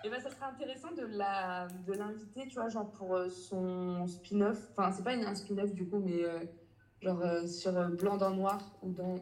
[0.04, 4.06] et bah, ça serait intéressant de la, de l'inviter, tu vois, genre pour euh, son
[4.06, 4.58] spin-off.
[4.70, 6.40] Enfin, c'est pas une- un spin-off du coup, mais euh,
[7.02, 9.16] genre euh, sur Blanc dans Noir ou dans.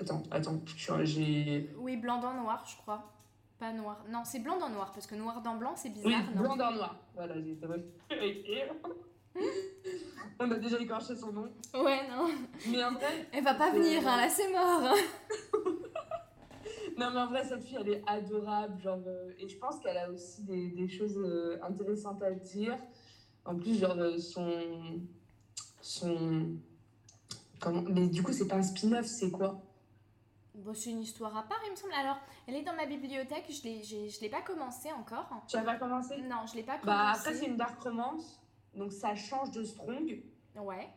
[0.00, 0.60] Attends, attends,
[1.04, 1.70] j'ai.
[1.76, 3.12] Oui, blanc dans noir, je crois.
[3.58, 4.04] Pas noir.
[4.10, 6.56] Non, c'est blanc dans noir, parce que noir dans blanc, c'est Oui, bizarre, non Blanc
[6.56, 6.96] dans Noir.
[7.14, 8.64] Voilà, j'ai été vérifiée.
[10.38, 11.48] On a déjà écorché son nom.
[11.74, 12.28] Ouais, non.
[12.70, 14.82] Mais en vrai, Elle va pas venir, hein, là, c'est mort.
[16.98, 18.78] non, mais en vrai, cette fille, elle est adorable.
[18.80, 22.76] Genre, euh, et je pense qu'elle a aussi des, des choses euh, intéressantes à dire.
[23.46, 25.00] En plus, genre, euh, son.
[25.80, 26.56] Son.
[27.60, 27.82] Comment...
[27.88, 29.62] Mais du coup, c'est pas un spin-off, c'est quoi?
[30.56, 31.92] Bon, c'est une histoire à part, il me semble.
[31.92, 32.16] Alors,
[32.46, 35.28] elle est dans ma bibliothèque, je je l'ai pas commencé encore.
[35.48, 37.20] Tu as pas commencé Non, je l'ai pas Bah, commencé.
[37.20, 38.40] après, c'est une dark romance.
[38.74, 40.22] Donc, ça change de Strong.
[40.58, 40.88] Ouais.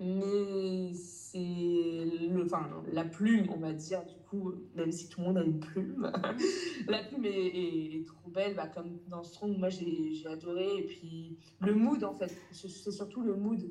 [0.00, 5.26] Mais c'est le, enfin, la plume, on va dire, du coup, même si tout le
[5.26, 6.12] monde a une plume,
[6.86, 10.68] la plume est, est- est trop belle, bah, comme dans Strong, moi j'ai adoré.
[10.76, 13.68] Et puis le mood, en fait, c'est surtout le mood.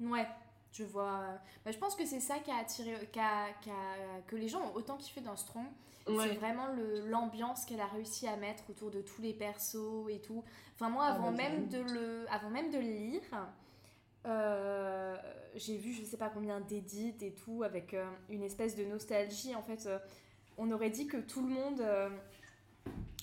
[0.00, 0.26] Ouais,
[0.72, 1.20] je vois.
[1.64, 4.48] Bah, je pense que c'est ça qui a attiré, qui a- qui a- que les
[4.48, 5.66] gens ont autant kiffé dans Strong.
[6.06, 6.34] C'est Ouais.
[6.36, 10.42] vraiment le- l'ambiance qu'elle a réussi à mettre autour de tous les persos et tout.
[10.74, 13.22] Enfin, moi, Ah, avant, bah, même de le, avant même de le lire,
[14.26, 15.16] euh,
[15.56, 19.54] j'ai vu je sais pas combien d'édits et tout, avec euh, une espèce de nostalgie.
[19.54, 19.98] En fait, euh,
[20.58, 22.08] on aurait dit que tout le monde euh,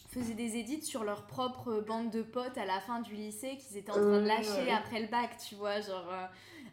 [0.10, 3.78] faisait des édits sur leur propre bande de potes à la fin du lycée qu'ils
[3.78, 4.72] étaient en train de Euh, lâcher ouais.
[4.72, 6.26] après le bac, tu vois, genre euh,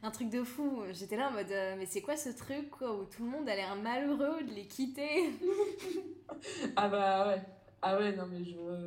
[0.04, 0.82] un truc de fou.
[0.92, 3.48] J'étais là en mode, euh, mais c'est quoi ce truc quoi, où tout le monde
[3.48, 5.30] a l'air malheureux de les quitter
[6.76, 7.42] Ah bah ouais.
[7.86, 8.42] Ah ouais, non, mais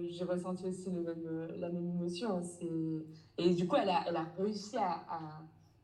[0.10, 2.38] j'ai ressenti aussi le même, euh, la même émotion.
[2.38, 3.06] hein, c'est-
[3.44, 5.44] Et du coup, elle a, elle a réussi à, à,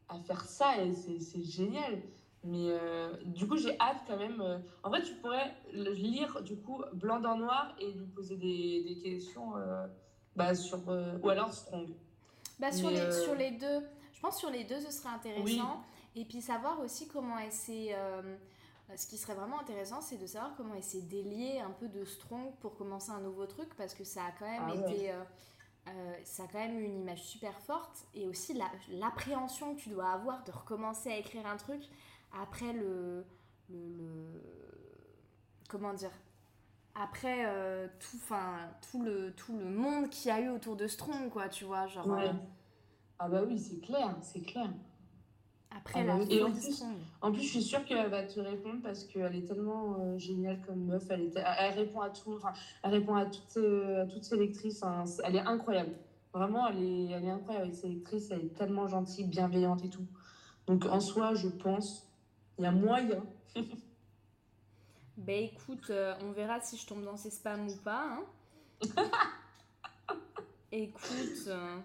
[0.10, 2.02] à faire ça et c'est c'est génial.
[2.44, 4.42] Mais euh, du coup, j'ai hâte quand même.
[4.42, 8.84] euh, En vrai, tu pourrais lire du coup Blanc dans Noir et lui poser des,
[8.84, 9.86] des questions euh,
[10.36, 10.90] bah, sur.
[10.90, 11.90] euh, Ou alors Strong.
[12.60, 13.80] Bah sur, Mais, les, euh, sur les deux,
[14.24, 15.84] pense sur les deux ce serait intéressant.
[16.16, 17.90] Et puis savoir aussi comment elle s'est...
[17.94, 18.36] euh,
[18.96, 22.04] ce qui serait vraiment intéressant, c'est de savoir comment elle s'est déliée un peu de
[22.06, 25.12] Strong pour commencer un nouveau truc, parce que ça a quand même Ah été...
[25.12, 25.24] euh,
[25.90, 28.58] euh, ça a quand même une image super forte et aussi
[28.90, 31.82] l'appréhension que tu dois avoir de recommencer à écrire un truc
[32.32, 33.26] après le,
[33.70, 34.42] le,
[35.68, 36.12] comment dire
[36.96, 41.30] après euh, tout enfin tout le tout le monde qui a eu autour de Strong
[41.30, 42.32] quoi tu vois genre ouais.
[43.24, 44.70] Ah bah oui c'est clair c'est clair
[45.72, 46.84] après ah la bah et en plus,
[47.22, 50.86] en plus je suis sûre qu'elle va te répondre parce qu'elle est tellement géniale comme
[50.86, 54.38] meuf elle, est, elle répond à tout enfin, elle répond à toutes à toutes ses
[54.38, 55.94] lectrices hein, elle est incroyable
[56.34, 59.90] Vraiment, elle est, elle est incroyable avec ses lectrices, elle est tellement gentille, bienveillante et
[59.90, 60.08] tout.
[60.66, 62.10] Donc en soi, je pense,
[62.58, 63.24] il y a moyen.
[65.18, 68.18] ben écoute, euh, on verra si je tombe dans ses spams ou pas.
[68.18, 68.24] Hein.
[70.72, 71.78] écoute, euh,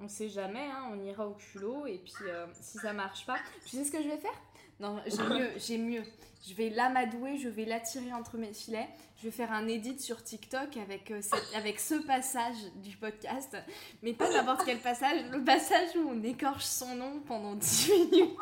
[0.00, 3.38] on sait jamais, hein, on ira au culot et puis euh, si ça marche pas,
[3.64, 4.38] tu sais ce que je vais faire?
[4.80, 6.02] Non, j'ai mieux, j'ai mieux.
[6.46, 8.88] Je vais l'amadouer, je vais l'attirer entre mes filets.
[9.18, 11.20] Je vais faire un edit sur TikTok avec, euh,
[11.56, 13.56] avec ce passage du podcast.
[14.02, 18.36] Mais pas n'importe quel passage, le passage où on écorche son nom pendant 10 minutes.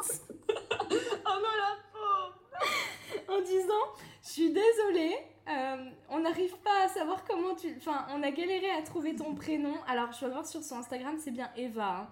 [0.51, 5.17] oh non, la pauvre En disant, je suis désolée,
[5.49, 7.75] euh, on n'arrive pas à savoir comment tu...
[7.77, 9.75] Enfin, on a galéré à trouver ton prénom.
[9.87, 12.09] Alors, je vais voir sur son Instagram, c'est bien Eva.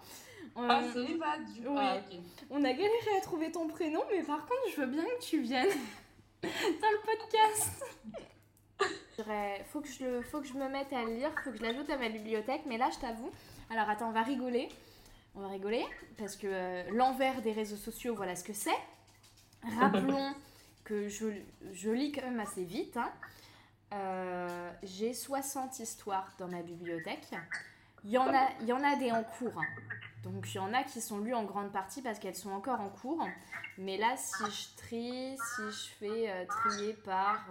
[0.56, 0.66] Hein.
[0.68, 1.74] ah, c'est Eva, du coup.
[1.76, 1.96] Ah,
[2.50, 5.40] on a galéré à trouver ton prénom, mais par contre, je veux bien que tu
[5.40, 5.66] viennes
[6.42, 7.84] dans le podcast.
[9.66, 11.88] faut que je le, faut que je me mette à lire, faut que je l'ajoute
[11.88, 12.62] à ma bibliothèque.
[12.66, 13.30] Mais là, je t'avoue.
[13.70, 14.68] Alors attends, on va rigoler.
[15.34, 15.86] On va rigoler
[16.18, 18.70] parce que euh, l'envers des réseaux sociaux, voilà ce que c'est.
[19.78, 20.34] Rappelons
[20.84, 21.26] que je,
[21.72, 22.96] je, lis quand même assez vite.
[22.96, 23.10] Hein.
[23.92, 27.28] Euh, j'ai 60 histoires dans ma bibliothèque.
[28.04, 29.58] Il y en a, il y en a des en cours.
[29.58, 29.66] Hein.
[30.24, 32.80] Donc il y en a qui sont lues en grande partie parce qu'elles sont encore
[32.80, 33.26] en cours.
[33.78, 37.46] Mais là, si je trie, si je fais euh, trier par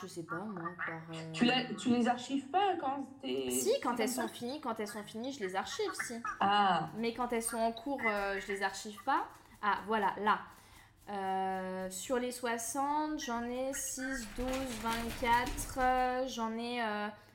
[0.00, 0.70] je sais pas moi.
[0.86, 3.50] Par, euh, tu, tu les archives pas quand t'es.
[3.50, 6.14] Si, quand elles sont finies, quand elles sont finies, je les archive, si.
[6.40, 6.88] Ah.
[6.96, 9.26] Mais quand elles sont en cours, euh, je les archive pas.
[9.60, 10.40] Ah, voilà, là.
[11.08, 14.02] Euh, sur les 60, j'en ai 6,
[14.36, 14.46] 12,
[14.82, 16.80] 24, j'en ai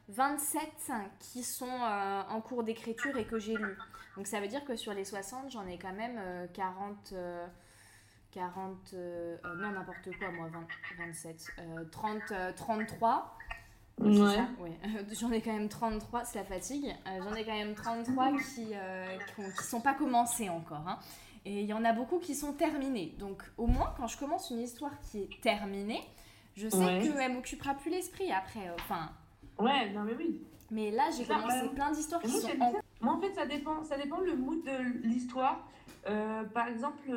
[0.10, 3.77] 27 qui sont en cours d'écriture et que j'ai lu.
[4.15, 6.19] Donc ça veut dire que sur les 60, j'en ai quand même
[6.53, 7.13] 40.
[8.38, 10.47] 40, euh, euh, non n'importe quoi moi,
[10.97, 11.47] 27,
[11.91, 12.21] 30,
[12.56, 13.38] 33.
[13.99, 14.10] Ouais.
[14.60, 14.77] ouais.
[15.19, 16.86] J'en ai quand même 33, c'est la fatigue.
[17.08, 20.88] Euh, j'en ai quand même 33 qui ne qui, sont pas commencés encore.
[20.88, 20.99] Hein.
[21.47, 23.15] Et il y en a beaucoup qui sont terminés.
[23.19, 26.01] Donc au moins, quand je commence une histoire qui est terminée,
[26.57, 26.99] je sais ouais.
[27.01, 28.69] qu'elle m'occupera plus l'esprit après.
[28.75, 29.12] Enfin.
[29.57, 30.41] Ouais, non mais oui.
[30.71, 32.73] Mais là, j'ai commencé plein d'histoires qui sont en...
[32.99, 35.65] Moi, en fait, ça dépend, ça dépend le mood de l'histoire.
[36.53, 37.10] par exemple,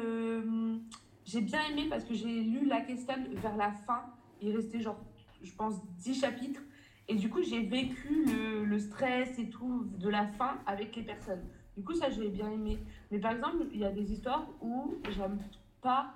[1.25, 4.05] j'ai bien aimé parce que j'ai lu La question vers la fin.
[4.41, 5.01] Il restait genre,
[5.43, 6.61] je pense, 10 chapitres.
[7.09, 11.03] Et du coup, j'ai vécu le, le, stress et tout de la fin avec les
[11.03, 11.45] personnes.
[11.77, 12.79] Du coup, ça, j'ai bien aimé.
[13.11, 15.39] Mais par exemple, il y a des histoires où j'aime
[15.81, 16.13] pas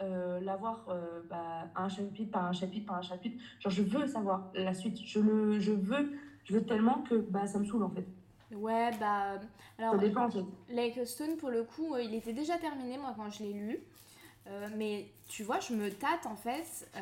[0.00, 3.42] euh, l'avoir euh, bah, un chapitre par un chapitre par un chapitre.
[3.60, 4.98] Genre, je veux savoir la suite.
[5.04, 6.12] Je, le, je, veux,
[6.44, 8.06] je veux tellement que bah, ça me saoule en fait.
[8.54, 9.40] Ouais, bah.
[9.78, 10.44] Alors, ça dépend en fait.
[10.70, 13.78] Lake Stone, pour le coup, euh, il était déjà terminé, moi, quand je l'ai lu.
[14.48, 17.00] Euh, mais tu vois, je me tâte en fait euh,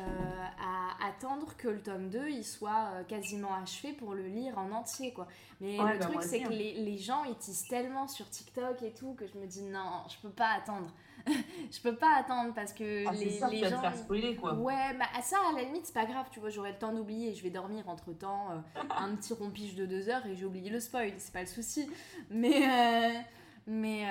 [0.61, 4.71] à attendre que le tome 2 il soit euh, quasiment achevé pour le lire en
[4.71, 5.27] entier quoi.
[5.61, 8.91] Mais le bah, truc c'est que les, les, gens ils tissent tellement sur TikTok et
[8.91, 10.91] tout que je me dis non, je peux pas attendre.
[11.25, 13.77] je peux pas attendre parce que ah, les, ça, les gens.
[13.77, 14.53] Te faire spoiler, quoi.
[14.53, 17.33] Ouais, bah ça à la limite c'est pas grave, tu vois, j'aurai le temps d'oublier,
[17.33, 20.81] je vais dormir entre temps un petit rompige de deux heures et j'ai oublié le
[20.81, 21.89] spoil, c'est pas le souci.
[22.29, 23.23] Mais.
[23.65, 24.05] mais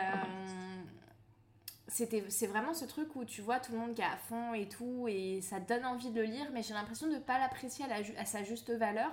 [1.88, 4.68] c'est vraiment ce truc où tu vois tout le monde qui est à fond et
[4.68, 7.84] tout, et ça donne envie de le lire, mais j'ai l'impression de ne pas l'apprécier
[7.84, 9.12] à, à, sa juste valeur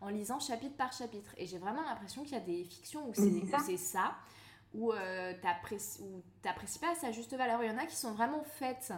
[0.00, 1.34] en lisant chapitre par chapitre.
[1.36, 4.14] Et j'ai vraiment l'impression qu'il y a des fictions où c'est ça,
[4.74, 7.62] où euh, t'apprécies pas à sa juste valeur.
[7.62, 8.92] Il y en a qui sont vraiment faites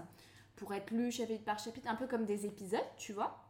[0.56, 3.40] pour être lues chapitre par chapitre, un peu comme des épisodes, tu vois.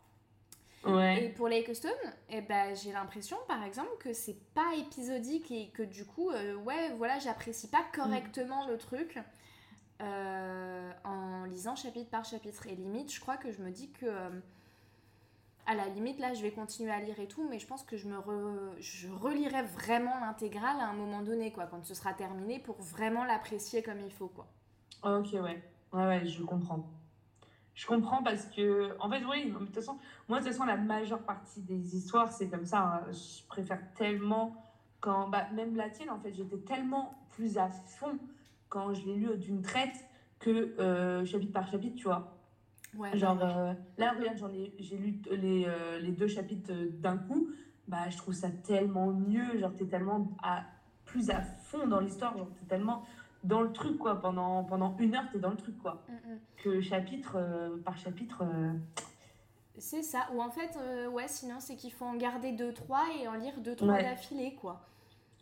[0.85, 1.25] Ouais.
[1.25, 1.91] Et pour Lake Stone,
[2.29, 6.55] eh ben, j'ai l'impression par exemple que c'est pas épisodique et que du coup, euh,
[6.57, 9.19] ouais, voilà, j'apprécie pas correctement le truc.
[10.05, 12.67] Euh, en lisant chapitre par chapitre.
[12.67, 14.31] Et limite, je crois que je me dis que, euh,
[15.67, 17.97] à la limite, là, je vais continuer à lire et tout, mais je pense que
[17.97, 18.17] je me
[18.81, 23.25] je relirai vraiment l'intégrale à un moment donné, quoi, quand ce sera terminé, pour vraiment
[23.25, 24.47] l'apprécier comme il faut, quoi.
[25.03, 25.63] Ok, ouais.
[25.93, 26.85] Ouais, je comprends.
[27.75, 30.77] Je comprends parce que, en fait, oui, de toute façon, moi, de toute façon, la
[30.77, 32.81] majeure partie des histoires, c'est comme ça.
[32.81, 33.13] Hein.
[33.13, 34.55] Je préfère tellement,
[35.01, 38.19] quand, bah, même la tienne, en fait, j'étais tellement plus à fond
[38.75, 40.05] quand je l'ai lu d'une traite
[40.41, 42.37] que euh, chapitre par chapitre, tu vois.
[42.99, 47.49] Ouais, Genre, euh, là, regarde, j'ai lu les, euh, les deux chapitres d'un coup.
[47.87, 49.59] bah, je trouve ça tellement mieux.
[49.59, 50.65] Genre, t'es tellement à,
[51.05, 52.37] plus à fond dans l'histoire.
[52.37, 53.05] Genre, t'es tellement
[53.45, 54.21] dans le truc, quoi.
[54.21, 56.03] Pendant, pendant une heure, t'es dans le truc, quoi.
[56.09, 56.39] Mm, mm.
[56.63, 58.45] Que chapitre euh, par chapitre.
[59.79, 60.27] C'est ça.
[60.35, 60.77] Ou en fait,
[61.13, 64.03] ouais, sinon c'est qu'il faut en garder deux, trois et en lire deux, trois Ouais.
[64.03, 64.81] d'affilée, quoi.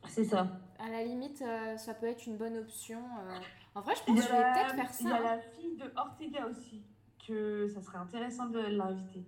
[0.08, 0.46] C'est ça.
[0.78, 2.98] À la limite, euh, ça peut être une bonne option.
[2.98, 3.38] euh.
[3.74, 5.14] En vrai, je pense que je vais peut-être faire il y ça.
[5.14, 5.22] a hein.
[5.36, 6.82] la fille de Ortega aussi.
[7.26, 9.24] Que ça serait intéressant de l'inviter.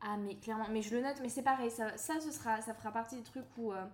[0.00, 2.72] Ah, mais clairement, mais je le note, mais c'est pareil, ça, ça, ce sera, ça
[2.74, 3.84] fera partie des trucs où euh,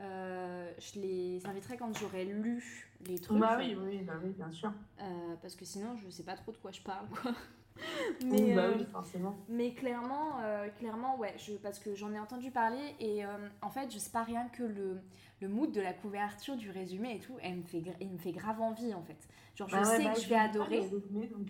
[0.00, 3.38] euh, je les inviterai quand j'aurai lu les trucs.
[3.38, 4.72] Bah oui, oui, bah oui, bien sûr.
[5.00, 7.32] Euh, parce que sinon, je sais pas trop de quoi je parle, quoi.
[8.30, 9.36] Oui, mais, bah euh, oui, forcément.
[9.48, 13.28] mais clairement, euh, clairement, ouais, je, parce que j'en ai entendu parler et euh,
[13.62, 15.00] en fait, je sais pas rien que le,
[15.40, 18.32] le mood de la couverture, du résumé et tout, elle me fait, il me fait
[18.32, 19.28] grave envie en fait.
[19.56, 20.80] Genre, je ouais, sais bah, que je vais adorer.
[20.80, 21.48] résumé, donc,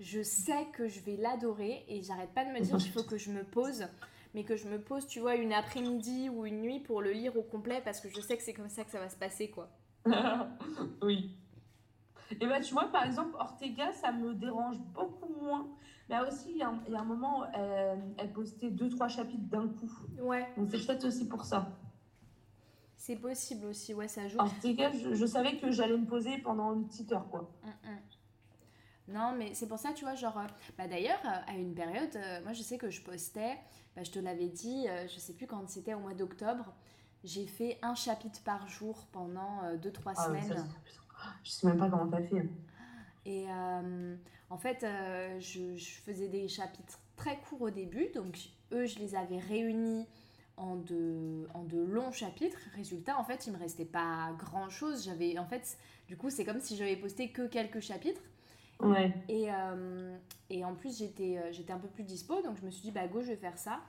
[0.00, 3.16] je sais que je vais l'adorer et j'arrête pas de me dire qu'il faut que
[3.16, 3.86] je me pose,
[4.34, 7.36] mais que je me pose, tu vois, une après-midi ou une nuit pour le lire
[7.36, 9.50] au complet parce que je sais que c'est comme ça que ça va se passer,
[9.50, 9.70] quoi.
[11.02, 11.30] oui.
[12.30, 15.68] Et bah, tu vois, par exemple, Ortega, ça me dérange beaucoup moins.
[16.08, 18.88] Mais aussi, il y, a un- il y a un moment, euh, elle postait deux,
[18.88, 19.90] trois chapitres d'un coup.
[20.20, 21.68] Ouais, Donc, c'est peut-être aussi pour ça.
[22.96, 24.38] c'est possible aussi, ouais, ça joue.
[24.38, 27.50] Ortega, je, je savais que j'allais me poser pendant une petite heure, quoi.
[27.62, 27.98] Mm, mm.
[29.08, 30.46] Non, mais c'est pour ça, tu vois, genre, euh,
[30.78, 33.58] bah d'ailleurs, euh, à une période, euh, moi je sais que je postais,
[33.94, 36.72] bah, je te l'avais dit, euh, je sais plus quand c'était, au mois d'octobre,
[37.22, 40.42] j'ai fait un chapitre par jour pendant 2-3 Ah, ça, semaines.
[40.86, 40.94] c'est-
[41.42, 42.48] je sais même pas comment t'as fait.
[43.26, 44.16] Et euh,
[44.50, 48.36] en fait, euh, je, je faisais des chapitres très courts au début, donc
[48.72, 50.06] eux, je les avais réunis
[50.56, 52.58] en de, en de longs chapitres.
[52.76, 55.04] Résultat, en fait, il me restait pas grand chose.
[55.04, 58.22] J'avais, en fait, du coup, c'est comme si j'avais posté que quelques chapitres.
[58.80, 59.12] Ouais.
[59.28, 60.16] Et, euh,
[60.50, 63.06] et en plus, j'étais j'étais un peu plus dispo, donc je me suis dit, bah
[63.06, 63.80] go, je vais faire ça.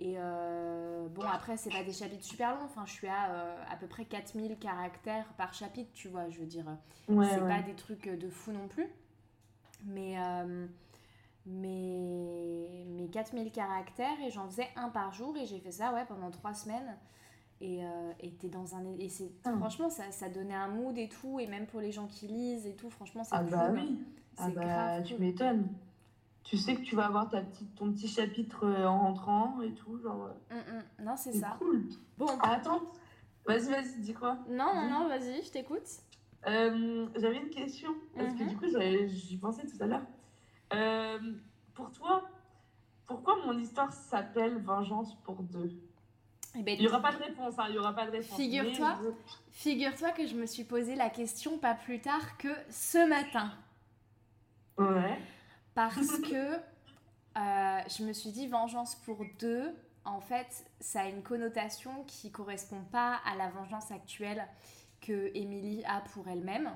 [0.00, 3.64] Et euh, bon, après, c'est pas des chapitres super longs, enfin, je suis à euh,
[3.68, 6.66] à peu près 4000 caractères par chapitre, tu vois, je veux dire.
[7.08, 7.48] Ouais, c'est ouais.
[7.48, 8.86] pas des trucs de fou non plus.
[9.84, 10.66] Mais, euh,
[11.46, 16.04] mais, mais 4000 caractères, et j'en faisais un par jour, et j'ai fait ça, ouais,
[16.06, 16.96] pendant trois semaines.
[17.60, 18.84] Et euh, et t'es dans un.
[19.00, 19.52] Et c'est, Ah.
[19.56, 22.66] franchement, ça, ça donnait un mood et tout, et même pour les gens qui lisent
[22.66, 23.50] et tout, franchement, c'est Ah, cool.
[23.50, 23.98] bah oui.
[24.34, 25.24] C'est Ah, bah, grave tu cool.
[25.24, 25.68] m'étonnes.
[26.48, 29.74] Tu sais que tu vas avoir ta petite, ton petit chapitre euh, en rentrant et
[29.74, 30.30] tout, genre.
[30.50, 31.04] euh, Mm, mm.
[31.04, 31.56] Non, c'est ça.
[31.58, 31.86] cool.
[32.16, 32.80] Bon, Ah, attends.
[33.46, 34.38] Vas-y, vas-y, dis quoi?
[34.48, 35.82] Non, non, non, vas-y, je t'écoute.
[36.46, 38.48] Euh, J'avais une question, parce que Mhm.
[38.48, 38.66] du coup,
[39.08, 40.06] j'y pensais tout à l'heure.
[40.72, 41.18] Euh,
[41.74, 42.22] pour toi,
[43.06, 45.70] pourquoi mon histoire s'appelle Vengeance pour deux?
[46.54, 48.36] Eh ben, Il n'y aura pas de réponse, hein, il n'y aura pas de réponse.
[48.36, 48.98] Figure-toi.
[49.52, 53.52] Figure-toi que je me suis posé la question pas plus tard que ce matin.
[54.78, 55.18] Ouais.
[55.78, 59.72] Parce que euh, je me suis dit vengeance pour deux,
[60.04, 64.44] en fait, ça a une connotation qui correspond pas à la vengeance actuelle
[65.00, 66.72] que Émilie a pour elle-même.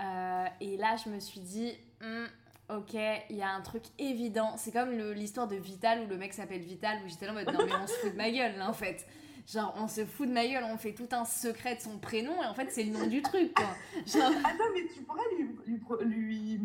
[0.00, 2.24] Euh, et là, je me suis dit, Hmm,
[2.70, 2.94] ok,
[3.28, 4.54] il y a un truc évident.
[4.56, 7.52] C'est comme l'histoire de Vital où le mec s'appelle Vital, où j'étais là en mode
[7.52, 9.06] non, mais on se fout de ma gueule là en fait.
[9.46, 12.40] Genre, on se fout de ma gueule, on fait tout un secret de son prénom
[12.42, 13.66] et en fait, c'est le nom du truc quoi.
[14.06, 16.58] Genre, Attends, mais tu pourrais lui, lui, pro- lui,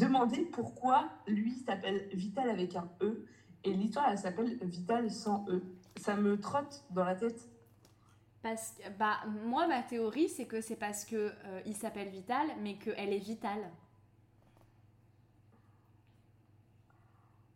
[0.00, 3.26] demander pourquoi lui s'appelle Vital avec un E
[3.64, 5.62] et l'histoire elle s'appelle Vital sans E.
[5.96, 7.48] Ça me trotte dans la tête.
[8.42, 12.46] Parce que, bah, moi, ma théorie, c'est que c'est parce que euh, il s'appelle Vital,
[12.62, 13.70] mais qu'elle est vitale.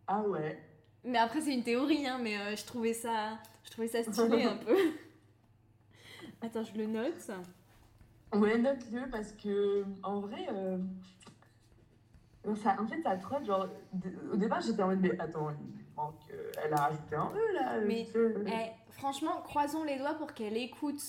[0.06, 0.62] Ah ouais.
[1.04, 4.44] Mais après, c'est une théorie, hein, mais euh, je trouvais ça, je trouvais ça stylé
[4.44, 4.76] un peu.
[6.42, 7.30] Attends, je le note.
[8.34, 10.76] Ouais, note-le parce que en vrai, euh,
[12.56, 13.44] ça, en fait, ça trotte.
[13.44, 13.66] Genre,
[14.32, 15.48] au départ, j'étais en mode, mais attends,
[16.62, 17.74] elle a rajouté un E là.
[17.74, 18.06] euh, Mais.
[18.46, 21.00] Eh, franchement, croisons les doigts pour qu'elle écoute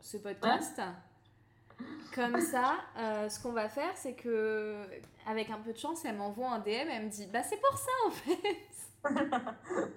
[0.00, 0.80] ce podcast.
[2.14, 4.76] Comme ça, euh, ce qu'on va faire, c'est que,
[5.26, 7.76] avec un peu de chance, elle m'envoie un DM, elle me dit, bah c'est pour
[7.76, 8.66] ça en fait.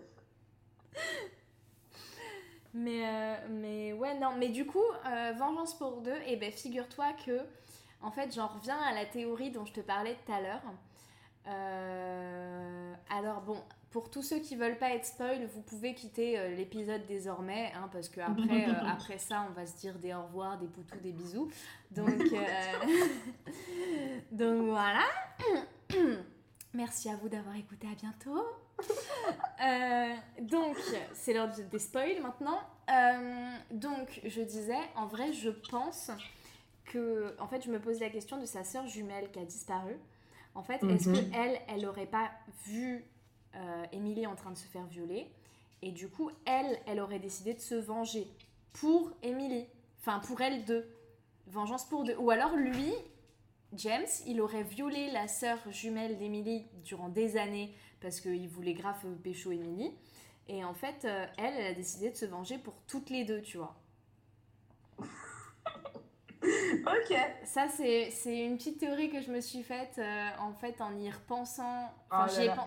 [2.73, 4.83] Mais, euh, mais ouais, non, mais du coup,
[5.37, 7.39] Vengeance pour deux, et ben figure-toi que,
[8.01, 10.61] en fait, j'en reviens à la théorie dont je te parlais tout à l'heure.
[11.47, 13.61] Euh, alors bon,
[13.91, 17.89] pour tous ceux qui veulent pas être spoil, vous pouvez quitter euh, l'épisode désormais, hein,
[17.91, 20.97] parce que après, euh, après ça, on va se dire des au revoir, des poutous,
[20.99, 21.49] des bisous.
[21.91, 22.09] Donc,
[24.31, 25.03] donc voilà.
[26.73, 28.45] Merci à vous d'avoir écouté, à bientôt.
[30.41, 30.75] Donc,
[31.13, 32.59] c'est l'heure de- des spoils maintenant.
[33.71, 36.11] Donc, je disais, en vrai, je pense
[36.85, 39.95] que, en fait, je me pose la question de sa sœur jumelle qui a disparu.
[40.53, 41.15] En fait, est-ce Mhm.
[41.31, 42.31] que elle, elle aurait pas
[42.65, 43.03] vu
[43.55, 45.27] euh, Émilie en train de se faire violer
[45.81, 48.27] Et du coup, elle, elle aurait décidé de se venger
[48.73, 49.65] pour Emily.
[49.99, 50.85] Enfin, pour elle deux.
[51.47, 52.15] Vengeance pour deux.
[52.17, 52.91] Ou alors lui,
[53.73, 58.97] James, il aurait violé la sœur jumelle d'Emily durant des années parce qu'il voulait grave
[59.23, 59.91] pécho Emily.
[60.47, 63.41] Et en fait, euh, elle, elle a décidé de se venger pour toutes les deux,
[63.41, 63.75] tu vois.
[66.85, 67.17] ok.
[67.43, 70.95] Ça, c'est c'est une petite théorie que je me suis faite euh, en fait en
[70.97, 71.91] y repensant.
[72.11, 72.55] Oh Enfin, là là.
[72.55, 72.65] pen-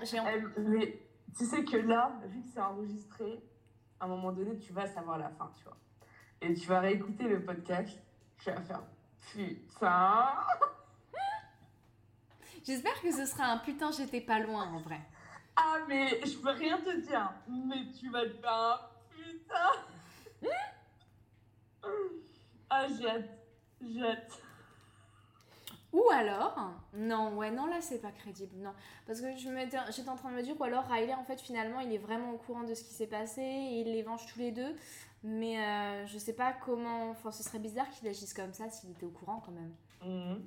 [0.57, 1.03] Eh, mais
[1.37, 3.41] tu sais que là, vu que c'est enregistré,
[4.01, 5.77] à un moment donné, tu vas savoir la fin, tu vois.
[6.41, 7.99] Et tu vas réécouter le podcast,
[8.39, 8.83] tu vas faire
[9.33, 10.29] putain.
[12.65, 15.01] J'espère que ce sera un putain, j'étais pas loin en vrai.
[15.57, 19.73] Ah, mais je peux rien te dire, mais tu vas te faire un putain.
[22.71, 23.38] ah, j'ai hâte.
[23.83, 24.43] Hâte.
[25.93, 26.55] Ou alors,
[26.93, 28.73] non, ouais, non, là c'est pas crédible, non.
[29.07, 31.41] Parce que je m'étais- j'étais en train de me dire, ou alors Riley, en fait,
[31.41, 34.27] finalement, il est vraiment au courant de ce qui s'est passé et il les venge
[34.27, 34.75] tous les deux.
[35.23, 37.11] Mais euh, je sais pas comment.
[37.11, 39.75] Enfin, ce serait bizarre qu'il agisse comme ça s'il était au courant quand même.
[40.05, 40.45] Mhm.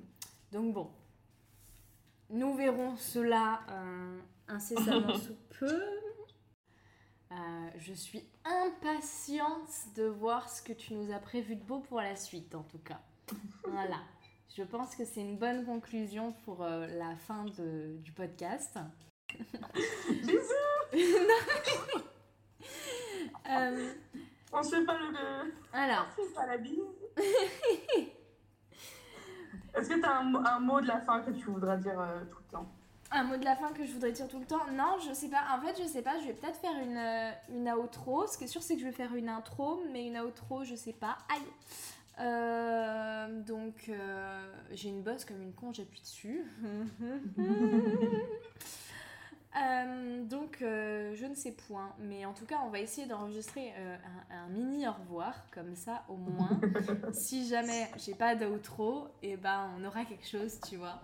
[0.52, 0.90] Donc bon.
[2.30, 5.82] Nous verrons cela euh, incessamment sous peu.
[7.32, 12.00] Euh, je suis impatiente de voir ce que tu nous as prévu de beau pour
[12.00, 13.00] la suite, en tout cas.
[13.66, 13.96] Voilà.
[14.54, 18.78] Je pense que c'est une bonne conclusion pour euh, la fin de- du podcast.
[20.08, 20.92] Bisous.
[23.50, 23.92] Euh,
[24.52, 25.52] On se fait pas le.
[25.72, 26.78] alors, On se fait pas la bise.
[29.74, 32.24] Est-ce que t'as un, mo- un mot de la fin que tu voudras dire euh,
[32.30, 32.66] tout le temps?
[33.10, 34.64] Un mot de la fin que je voudrais dire tout le temps?
[34.72, 35.42] Non, je sais pas.
[35.56, 36.18] En fait, je sais pas.
[36.20, 38.26] Je vais peut-être faire une, une outro.
[38.26, 40.74] Ce qui est sûr, c'est que je vais faire une intro, mais une outro, je
[40.74, 41.18] sais pas.
[41.34, 41.42] Aïe.
[42.20, 46.44] Euh, donc, euh, j'ai une bosse comme une con, j'appuie dessus.
[49.54, 51.92] Euh, donc, euh, je ne sais point.
[51.98, 53.96] Mais en tout cas, on va essayer d'enregistrer euh,
[54.30, 55.34] un, un mini au revoir.
[55.52, 56.58] Comme ça, au moins,
[57.12, 61.02] si jamais j'ai pas d'outro, et ben on aura quelque chose, tu vois.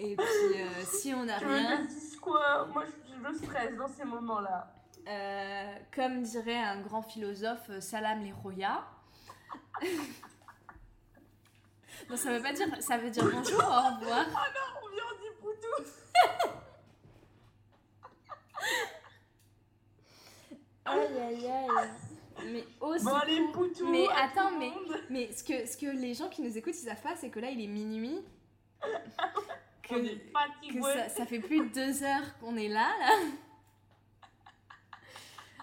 [0.00, 2.66] Et puis, euh, si on n'a Tu veux rien, je dise quoi?
[2.72, 4.74] Moi, je, je stresse dans ces moments-là.
[5.08, 8.84] euh, comme dirait un grand philosophe, salam les roya.
[12.08, 14.26] Non, ça veut pas dire, ça veut dire bonjour, au revoir.
[14.82, 15.74] On vient, on dit poutou
[20.86, 21.90] Aïe aïe aïe.
[22.50, 23.04] Mais aussi.
[23.04, 24.72] Bon, allez, poutou Mais attends, mais-.
[25.10, 27.40] Mais ce que, ce que les gens qui nous écoutent, ils savent pas, c'est que
[27.40, 28.20] là, il est minuit.
[29.82, 30.18] Que, On est
[30.74, 33.08] que ça, ça fait plus de deux heures qu'on est là, là.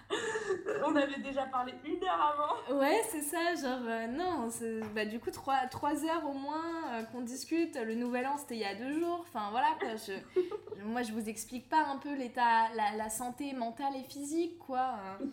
[0.85, 2.35] On avait déjà parlé une heure
[2.69, 2.77] avant.
[2.79, 4.49] Ouais, c'est ça, genre, euh, non,
[4.93, 7.75] bah, du coup, trois, trois heures au moins euh, qu'on discute.
[7.77, 9.19] Le nouvel an, c'était il y a deux jours.
[9.27, 9.95] Enfin, voilà, quoi.
[9.95, 14.03] Je, je- moi, je vous explique pas un peu l'état, la, la santé mentale et
[14.03, 14.95] physique, quoi.
[15.21, 15.25] euh.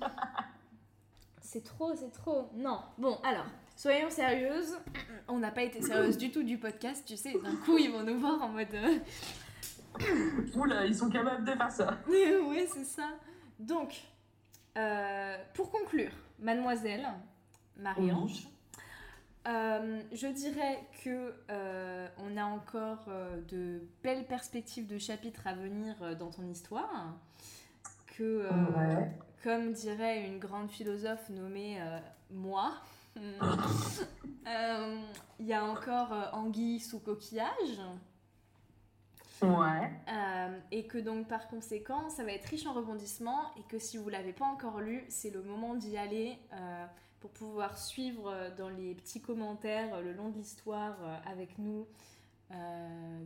[1.40, 2.48] C'est trop, c'est trop.
[2.54, 2.80] Non.
[2.96, 3.44] Bon, alors,
[3.76, 4.78] soyons sérieuses.
[5.28, 7.34] On n'a pas été sérieuse du tout du podcast, tu sais.
[7.42, 8.72] D'un coup, ils vont nous voir en mode.
[8.74, 8.98] euh,
[10.56, 11.98] Oula, ils sont capables de faire ça.
[12.08, 13.08] oui, c'est ça.
[13.58, 14.00] Donc,
[14.76, 17.06] euh, pour conclure, mademoiselle
[17.76, 18.48] Marie-Ange,
[19.48, 23.08] euh, je dirais que euh, on a encore
[23.48, 27.14] de belles perspectives de chapitres à venir dans ton histoire.
[28.16, 28.46] Que,
[28.76, 29.10] Ouais.
[29.42, 31.78] comme dirait une grande philosophe nommée
[32.30, 32.74] moi,
[33.16, 37.80] il y a encore anguille sous coquillage.
[39.42, 39.90] Ouais.
[40.08, 43.96] Euh, et que donc par conséquent, ça va être riche en rebondissements et que si
[43.96, 46.86] vous l'avez pas encore lu, c'est le moment d'y aller euh,
[47.20, 51.86] pour pouvoir suivre euh, dans les petits commentaires le long de l'histoire euh, avec nous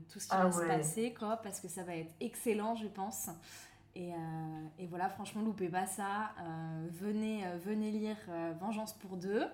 [0.09, 2.87] tout ce qui Ah va se passer, quoi, parce que ça va être excellent, je
[2.87, 3.29] pense.
[3.97, 4.13] Et,
[4.79, 6.31] et voilà, franchement, loupez pas ça.
[6.93, 8.17] Venez, venez lire
[8.61, 9.45] Vengeance pour deux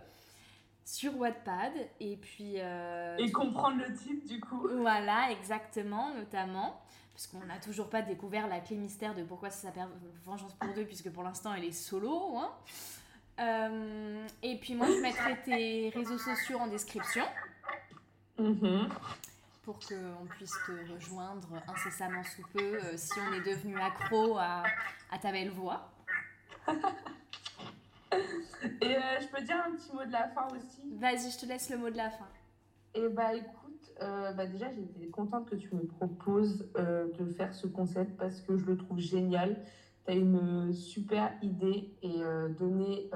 [0.85, 4.69] sur Wattpad et puis euh, Et comprendre le type, du coup.
[4.79, 6.81] voilà, exactement, notamment.
[7.15, 9.87] Puisqu'on n'a toujours pas découvert la clé mystère de pourquoi ça s'appelle
[10.25, 12.37] Vengeance pour deux, puisque pour l'instant elle est solo.
[12.39, 12.51] hein.
[13.41, 17.25] Euh, et puis moi je mettrai tes réseaux sociaux en description
[18.39, 18.89] Mhm.
[19.63, 24.63] pour qu'on puisse te rejoindre incessamment sous peu euh, si on est devenu accro à,
[25.11, 25.91] à ta belle voix.
[28.81, 31.47] Et euh, je peux dire un petit mot de la fin aussi Vas-y, je te
[31.47, 32.27] laisse le mot de la fin.
[32.95, 37.55] Et bah écoute, euh, bah déjà j'étais contente que tu me proposes euh, de faire
[37.55, 39.65] ce concept parce que je le trouve génial.
[40.05, 42.23] Tu as une super idée et
[42.59, 43.09] donner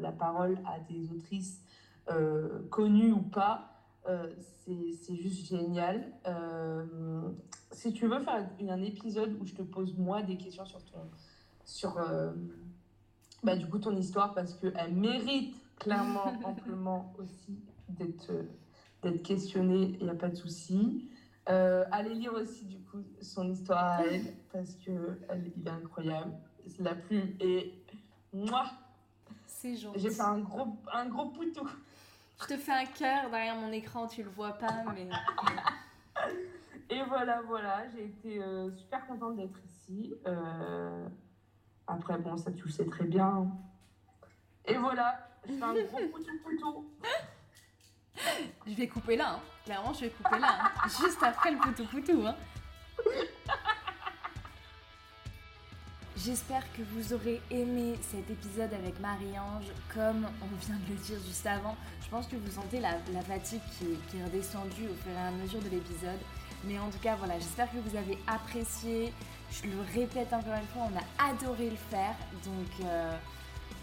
[0.00, 1.62] la parole à des autrices
[2.68, 3.80] connues ou pas,
[4.64, 6.04] c'est juste génial.
[7.70, 10.98] Si tu veux faire un épisode où je te pose moi des questions sur ton,
[11.64, 11.96] sur,
[13.42, 18.32] bah, du coup ton histoire parce qu'elle mérite clairement, amplement aussi d'être
[19.02, 21.10] d'être questionnée, il n'y a pas de souci.
[21.48, 25.70] Euh, allez lire aussi du coup son histoire à elle parce que elle, il est
[25.70, 26.32] incroyable.
[26.66, 27.74] C'est la plume et
[28.32, 28.66] moi.
[29.46, 29.98] C'est gentil.
[29.98, 31.68] J'ai fait un gros un gros poutou.
[32.40, 35.08] Je te fais un cœur derrière mon écran, tu le vois pas mais.
[36.90, 40.14] et voilà voilà, j'ai été euh, super contente d'être ici.
[40.26, 41.08] Euh,
[41.86, 43.46] après bon ça tu le sais très bien.
[44.64, 46.90] Et voilà, je fais un gros poutou poutou.
[48.66, 49.40] Je vais couper là, hein.
[49.64, 50.88] clairement je vais couper là, hein.
[50.88, 52.26] juste après le poutou poutou.
[52.26, 52.36] Hein.
[56.24, 61.18] J'espère que vous aurez aimé cet épisode avec Marie-Ange, comme on vient de le dire
[61.26, 61.74] juste avant.
[62.00, 65.32] Je pense que vous sentez la, fatigue qui, qui, est redescendue au fur et à
[65.32, 66.20] mesure de l'épisode.
[66.64, 69.12] Mais en tout cas, voilà, j'espère que vous avez apprécié.
[69.52, 72.14] Je le répète encore une fois, on a adoré le faire.
[72.44, 73.12] Donc, euh,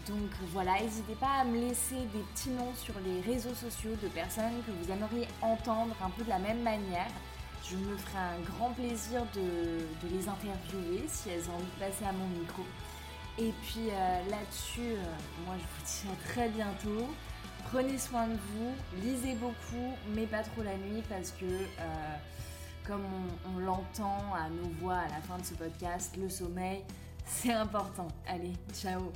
[0.08, 4.08] donc voilà, n'hésitez pas à me laisser des petits noms sur les réseaux sociaux de
[4.08, 7.06] personnes que vous aimeriez entendre un peu de la même manière.
[7.68, 12.04] Je me ferai un grand plaisir de, les interviewer si elles ont envie de passer
[12.04, 12.62] à mon micro.
[13.38, 17.06] Et puis euh, là-dessus, euh, moi je vous dis à très bientôt.
[17.70, 18.72] Prenez soin de vous,
[19.04, 21.44] lisez beaucoup, mais pas trop la nuit parce que,
[22.86, 23.04] comme
[23.54, 26.84] on l'entend à nos voix à la fin de ce podcast, le sommeil,
[27.24, 28.08] c'est important.
[28.26, 29.12] Allez, ciao